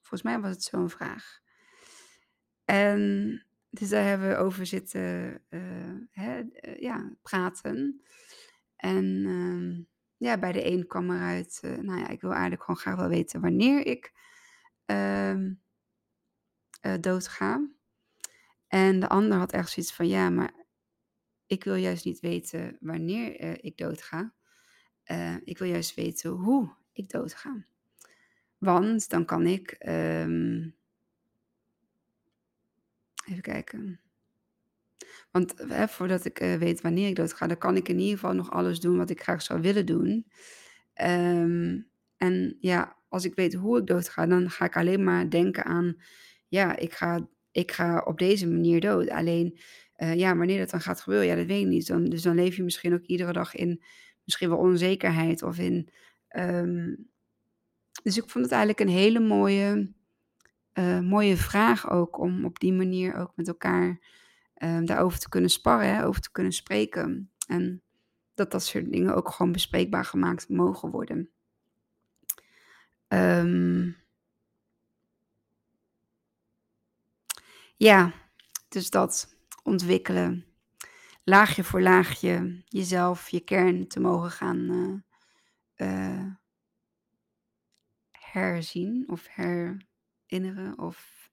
Volgens 0.00 0.22
mij 0.22 0.40
was 0.40 0.50
het 0.50 0.62
zo'n 0.62 0.90
vraag. 0.90 1.40
En 2.64 3.42
dus 3.70 3.88
daar 3.88 4.04
hebben 4.04 4.28
we 4.28 4.36
over 4.36 4.66
zitten 4.66 5.42
hè, 6.10 6.42
ja, 6.76 7.12
praten. 7.22 8.02
En 8.76 9.24
ehm, 9.26 9.82
ja, 10.16 10.38
bij 10.38 10.52
de 10.52 10.66
een 10.66 10.86
kwam 10.86 11.10
eruit, 11.10 11.60
nou 11.62 11.98
ja, 11.98 12.08
ik 12.08 12.20
wil 12.20 12.30
eigenlijk 12.30 12.60
gewoon 12.62 12.80
graag 12.80 12.96
wel 12.96 13.08
weten 13.08 13.40
wanneer 13.40 13.86
ik 13.86 14.12
ehm, 14.86 15.52
eh, 16.86 16.94
doodga. 17.00 17.68
En 18.68 19.00
de 19.00 19.08
ander 19.08 19.38
had 19.38 19.52
echt 19.52 19.70
zoiets 19.70 19.92
van, 19.92 20.08
ja, 20.08 20.30
maar 20.30 20.52
ik 21.46 21.64
wil 21.64 21.74
juist 21.74 22.04
niet 22.04 22.20
weten 22.20 22.76
wanneer 22.80 23.44
uh, 23.44 23.52
ik 23.60 23.76
doodga. 23.76 24.34
Uh, 25.10 25.36
ik 25.44 25.58
wil 25.58 25.68
juist 25.68 25.94
weten 25.94 26.30
hoe 26.30 26.74
ik 26.92 27.10
doodga. 27.10 27.64
Want 28.58 29.08
dan 29.08 29.24
kan 29.24 29.46
ik. 29.46 29.76
Um, 29.88 30.74
even 33.26 33.42
kijken. 33.42 34.00
Want 35.30 35.54
hè, 35.68 35.88
voordat 35.88 36.24
ik 36.24 36.40
uh, 36.40 36.54
weet 36.54 36.80
wanneer 36.80 37.08
ik 37.08 37.16
doodga, 37.16 37.46
dan 37.46 37.58
kan 37.58 37.76
ik 37.76 37.88
in 37.88 37.98
ieder 37.98 38.18
geval 38.18 38.34
nog 38.34 38.50
alles 38.50 38.80
doen 38.80 38.96
wat 38.96 39.10
ik 39.10 39.22
graag 39.22 39.42
zou 39.42 39.60
willen 39.60 39.86
doen. 39.86 40.26
Um, 41.02 41.88
en 42.16 42.56
ja, 42.60 42.96
als 43.08 43.24
ik 43.24 43.34
weet 43.34 43.54
hoe 43.54 43.78
ik 43.78 43.86
doodga, 43.86 44.26
dan 44.26 44.50
ga 44.50 44.64
ik 44.64 44.76
alleen 44.76 45.04
maar 45.04 45.30
denken 45.30 45.64
aan, 45.64 45.96
ja, 46.48 46.76
ik 46.76 46.92
ga, 46.92 47.28
ik 47.50 47.72
ga 47.72 47.98
op 47.98 48.18
deze 48.18 48.48
manier 48.48 48.80
dood. 48.80 49.08
Alleen, 49.08 49.58
uh, 49.96 50.14
ja, 50.14 50.36
wanneer 50.36 50.58
dat 50.58 50.70
dan 50.70 50.80
gaat 50.80 51.00
gebeuren, 51.00 51.26
ja, 51.28 51.34
dat 51.34 51.46
weet 51.46 51.62
ik 51.62 51.68
niet. 51.68 51.86
Dan, 51.86 52.04
dus 52.04 52.22
dan 52.22 52.34
leef 52.34 52.56
je 52.56 52.62
misschien 52.62 52.94
ook 52.94 53.04
iedere 53.04 53.32
dag 53.32 53.54
in 53.54 53.82
misschien 54.24 54.48
wel 54.48 54.58
onzekerheid 54.58 55.42
of 55.42 55.58
in. 55.58 55.88
Um, 56.36 57.08
dus 58.02 58.16
ik 58.16 58.30
vond 58.30 58.44
het 58.44 58.52
eigenlijk 58.54 58.80
een 58.80 58.96
hele 58.96 59.20
mooie, 59.20 59.92
uh, 60.74 61.00
mooie 61.00 61.36
vraag 61.36 61.90
ook 61.90 62.18
om 62.18 62.44
op 62.44 62.58
die 62.58 62.72
manier 62.72 63.14
ook 63.14 63.32
met 63.34 63.48
elkaar 63.48 64.00
uh, 64.56 64.80
daarover 64.84 65.18
te 65.18 65.28
kunnen 65.28 65.50
sparren, 65.50 66.04
over 66.04 66.20
te 66.20 66.30
kunnen 66.30 66.52
spreken. 66.52 67.30
En 67.48 67.82
dat 68.34 68.50
dat 68.50 68.64
soort 68.64 68.92
dingen 68.92 69.14
ook 69.14 69.30
gewoon 69.30 69.52
bespreekbaar 69.52 70.04
gemaakt 70.04 70.48
mogen 70.48 70.90
worden. 70.90 71.30
Um, 73.08 73.96
ja, 77.76 78.12
dus 78.68 78.90
dat 78.90 79.35
ontwikkelen. 79.66 80.46
Laagje 81.24 81.64
voor 81.64 81.80
laagje 81.82 82.62
jezelf, 82.64 83.28
je 83.28 83.40
kern 83.40 83.88
te 83.88 84.00
mogen 84.00 84.30
gaan 84.30 84.58
uh, 84.70 85.00
uh, 85.88 86.26
herzien 88.10 89.08
of 89.08 89.26
herinneren 89.28 90.78
of 90.78 91.30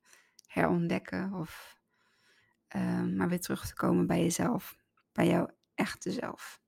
herontdekken. 0.48 1.34
Of 1.34 1.78
uh, 2.76 3.04
maar 3.04 3.30
weer 3.30 3.41
terug 3.41 3.67
te 3.67 3.74
komen 3.74 4.08
bij 4.08 4.22
jezelf, 4.22 4.78
bij 5.12 5.28
jouw 5.28 5.50
echte 5.76 6.12
zelf. 6.12 6.62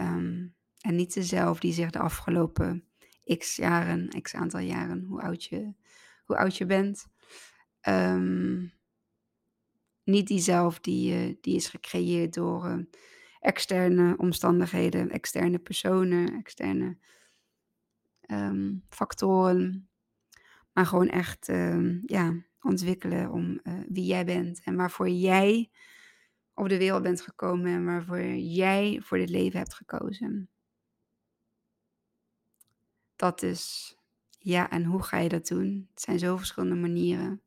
Um, 0.00 0.54
en 0.80 0.94
niet 0.94 1.14
de 1.14 1.22
zelf 1.22 1.58
die 1.60 1.72
zich 1.72 1.90
de 1.90 1.98
afgelopen 1.98 2.88
x 3.38 3.56
jaren, 3.56 4.22
x 4.22 4.34
aantal 4.34 4.60
jaren, 4.60 5.04
hoe 5.04 5.22
oud 5.22 5.44
je, 5.44 5.74
hoe 6.24 6.36
oud 6.36 6.56
je 6.56 6.66
bent. 6.66 7.06
Um, 7.88 8.75
niet 10.06 10.26
diezelf 10.26 10.80
die, 10.80 11.28
uh, 11.28 11.34
die 11.40 11.54
is 11.54 11.68
gecreëerd 11.68 12.34
door 12.34 12.66
uh, 12.66 12.84
externe 13.40 14.16
omstandigheden, 14.16 15.10
externe 15.10 15.58
personen, 15.58 16.34
externe 16.34 16.96
um, 18.26 18.84
factoren. 18.88 19.88
Maar 20.72 20.86
gewoon 20.86 21.08
echt 21.08 21.48
um, 21.48 22.02
ja, 22.06 22.34
ontwikkelen 22.60 23.30
om 23.30 23.60
uh, 23.62 23.80
wie 23.88 24.04
jij 24.04 24.24
bent 24.24 24.60
en 24.64 24.76
waarvoor 24.76 25.08
jij 25.08 25.70
op 26.54 26.68
de 26.68 26.78
wereld 26.78 27.02
bent 27.02 27.20
gekomen 27.20 27.72
en 27.72 27.84
waarvoor 27.84 28.26
jij 28.34 29.00
voor 29.02 29.18
dit 29.18 29.28
leven 29.30 29.58
hebt 29.58 29.74
gekozen. 29.74 30.50
Dat 33.16 33.42
is, 33.42 33.94
ja, 34.38 34.70
en 34.70 34.84
hoe 34.84 35.02
ga 35.02 35.18
je 35.18 35.28
dat 35.28 35.46
doen? 35.46 35.88
Het 35.90 36.02
zijn 36.02 36.18
zo 36.18 36.36
verschillende 36.36 36.74
manieren. 36.74 37.42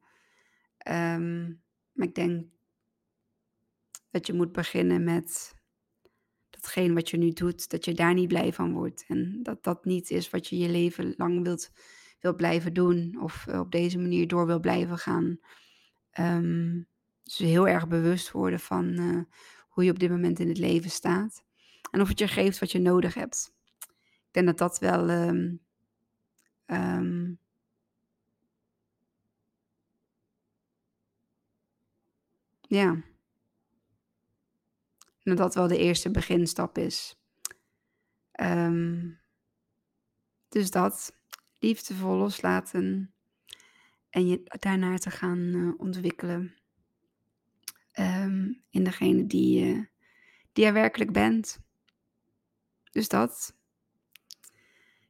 Um, 0.87 1.61
maar 1.99 2.07
ik 2.07 2.15
denk 2.15 2.45
dat 4.09 4.27
je 4.27 4.33
moet 4.33 4.51
beginnen 4.51 5.03
met 5.03 5.55
datgene 6.49 6.93
wat 6.93 7.09
je 7.09 7.17
nu 7.17 7.31
doet, 7.31 7.69
dat 7.69 7.85
je 7.85 7.93
daar 7.93 8.13
niet 8.13 8.27
blij 8.27 8.53
van 8.53 8.73
wordt. 8.73 9.05
En 9.07 9.39
dat 9.43 9.63
dat 9.63 9.85
niet 9.85 10.09
is 10.09 10.29
wat 10.29 10.47
je 10.47 10.57
je 10.57 10.69
leven 10.69 11.13
lang 11.17 11.43
wilt, 11.43 11.71
blijven 12.35 12.73
doen 12.73 13.17
of 13.21 13.47
op 13.47 13.71
deze 13.71 13.99
manier 13.99 14.27
door 14.27 14.45
wil 14.45 14.59
blijven 14.59 14.97
gaan. 14.97 15.39
Um, 16.19 16.87
dus 17.23 17.37
heel 17.37 17.67
erg 17.67 17.87
bewust 17.87 18.31
worden 18.31 18.59
van 18.59 18.99
uh, 18.99 19.21
hoe 19.69 19.83
je 19.83 19.91
op 19.91 19.99
dit 19.99 20.09
moment 20.09 20.39
in 20.39 20.47
het 20.47 20.57
leven 20.57 20.89
staat. 20.89 21.43
En 21.91 22.01
of 22.01 22.07
het 22.07 22.19
je 22.19 22.27
geeft 22.27 22.59
wat 22.59 22.71
je 22.71 22.79
nodig 22.79 23.13
hebt. 23.13 23.53
Ik 24.27 24.31
denk 24.31 24.45
dat 24.45 24.57
dat 24.57 24.79
wel 24.79 25.09
um, 25.09 25.61
um, 26.65 27.39
ja, 32.69 33.01
dat 35.23 35.37
dat 35.37 35.55
wel 35.55 35.67
de 35.67 35.77
eerste 35.77 36.11
beginstap 36.11 36.77
is. 36.77 37.19
Um, 38.41 39.19
dus 40.49 40.71
dat, 40.71 41.15
liefdevol 41.59 42.15
loslaten 42.15 43.13
en 44.09 44.27
je 44.27 44.41
daarnaar 44.59 44.97
te 44.97 45.09
gaan 45.09 45.37
uh, 45.37 45.73
ontwikkelen 45.77 46.55
um, 47.99 48.63
in 48.69 48.83
degene 48.83 49.27
die, 49.27 49.65
uh, 49.65 49.83
die 50.53 50.71
werkelijk 50.71 51.11
bent. 51.11 51.59
Dus 52.91 53.07
dat. 53.07 53.57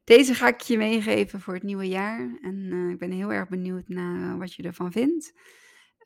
Deze 0.04 0.34
ga 0.34 0.48
ik 0.48 0.62
je 0.62 0.78
meegeven 0.78 1.41
voor 1.41 1.54
het 1.54 1.63
nieuwe 1.63 1.88
jaar. 1.88 2.38
En 2.41 2.56
uh, 2.56 2.89
ik 2.89 3.00
ben 3.00 3.12
heel 3.12 3.34
erg 3.34 3.50
benieuwd 3.50 3.88
naar 3.88 4.38
wat 4.38 4.54
je 4.54 4.63
ervan 4.63 4.91
vindt. 4.91 5.34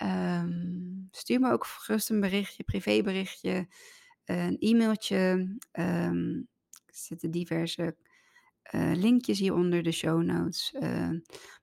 Um, 0.03 1.07
stuur 1.11 1.39
me 1.39 1.51
ook 1.51 1.65
gerust 1.65 2.09
een 2.09 2.19
berichtje, 2.19 2.63
privéberichtje, 2.63 3.67
een 4.25 4.57
e-mailtje. 4.59 5.57
Um, 5.71 6.47
er 6.85 6.95
zitten 6.95 7.31
diverse 7.31 7.95
uh, 8.71 8.91
linkjes 8.93 9.39
hieronder, 9.39 9.83
de 9.83 9.91
show 9.91 10.23
notes, 10.23 10.73
uh, 10.79 11.09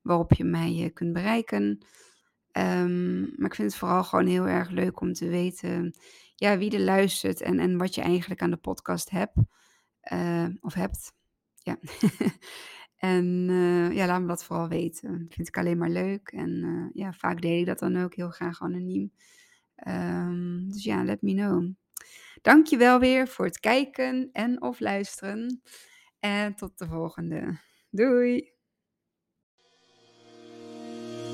waarop 0.02 0.32
je 0.32 0.44
mij 0.44 0.72
uh, 0.72 0.92
kunt 0.92 1.12
bereiken. 1.12 1.86
Um, 2.52 3.20
maar 3.20 3.48
ik 3.48 3.54
vind 3.54 3.70
het 3.70 3.76
vooral 3.76 4.04
gewoon 4.04 4.26
heel 4.26 4.46
erg 4.46 4.70
leuk 4.70 5.00
om 5.00 5.12
te 5.12 5.28
weten 5.28 5.94
ja, 6.34 6.58
wie 6.58 6.70
er 6.70 6.80
luistert 6.80 7.40
en, 7.40 7.58
en 7.58 7.78
wat 7.78 7.94
je 7.94 8.00
eigenlijk 8.00 8.42
aan 8.42 8.50
de 8.50 8.56
podcast 8.56 9.10
hebt. 9.10 9.36
of 10.60 10.74
hebt. 10.74 11.12
Ja. 11.56 11.78
En 13.00 13.48
uh, 13.50 13.92
ja, 13.92 14.06
laat 14.06 14.20
me 14.20 14.26
dat 14.26 14.44
vooral 14.44 14.68
weten. 14.68 15.26
Vind 15.28 15.48
ik 15.48 15.58
alleen 15.58 15.78
maar 15.78 15.90
leuk. 15.90 16.28
En 16.28 16.50
uh, 16.50 16.86
ja, 16.92 17.12
vaak 17.12 17.40
deel 17.40 17.58
ik 17.58 17.66
dat 17.66 17.78
dan 17.78 18.02
ook 18.02 18.14
heel 18.14 18.30
graag 18.30 18.62
anoniem. 18.62 19.12
Um, 19.88 20.68
dus 20.68 20.84
ja, 20.84 21.04
let 21.04 21.22
me 21.22 21.34
know. 21.34 21.68
Dankjewel 22.42 22.98
weer 22.98 23.28
voor 23.28 23.44
het 23.44 23.60
kijken 23.60 24.28
en 24.32 24.62
of 24.62 24.80
luisteren. 24.80 25.62
En 26.18 26.54
tot 26.54 26.78
de 26.78 26.86
volgende. 26.86 27.58
Doei! 27.90 28.52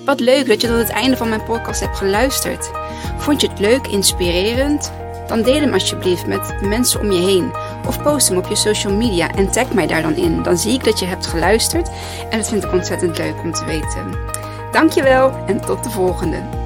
Wat 0.05 0.21
leuk 0.21 0.47
dat 0.47 0.61
je 0.61 0.67
tot 0.67 0.79
het 0.79 0.89
einde 0.89 1.17
van 1.17 1.29
mijn 1.29 1.45
podcast 1.45 1.81
hebt 1.81 1.97
geluisterd. 1.97 2.71
Vond 3.19 3.41
je 3.41 3.49
het 3.49 3.59
leuk, 3.59 3.87
inspirerend? 3.87 4.93
Dan 5.29 5.43
deel 5.43 5.61
hem 5.61 5.73
alsjeblieft 5.73 6.27
met 6.27 6.47
de 6.61 6.67
mensen 6.67 7.01
om 7.01 7.11
je 7.11 7.21
heen. 7.21 7.66
Of 7.87 8.03
post 8.03 8.29
hem 8.29 8.39
op 8.39 8.47
je 8.47 8.57
social 8.57 8.93
media 8.93 9.31
en 9.31 9.51
tag 9.51 9.73
mij 9.73 9.87
daar 9.87 10.03
dan 10.03 10.17
in. 10.17 10.43
Dan 10.43 10.59
zie 10.59 10.73
ik 10.73 10.85
dat 10.85 10.99
je 10.99 11.07
hebt 11.07 11.27
geluisterd 11.27 11.91
en 12.31 12.39
dat 12.39 12.49
vind 12.49 12.65
ik 12.65 12.73
ontzettend 12.73 13.19
leuk 13.19 13.43
om 13.43 13.53
te 13.53 13.65
weten. 13.65 14.19
Dankjewel 14.73 15.33
en 15.47 15.61
tot 15.61 15.85
de 15.85 15.91
volgende. 15.91 16.66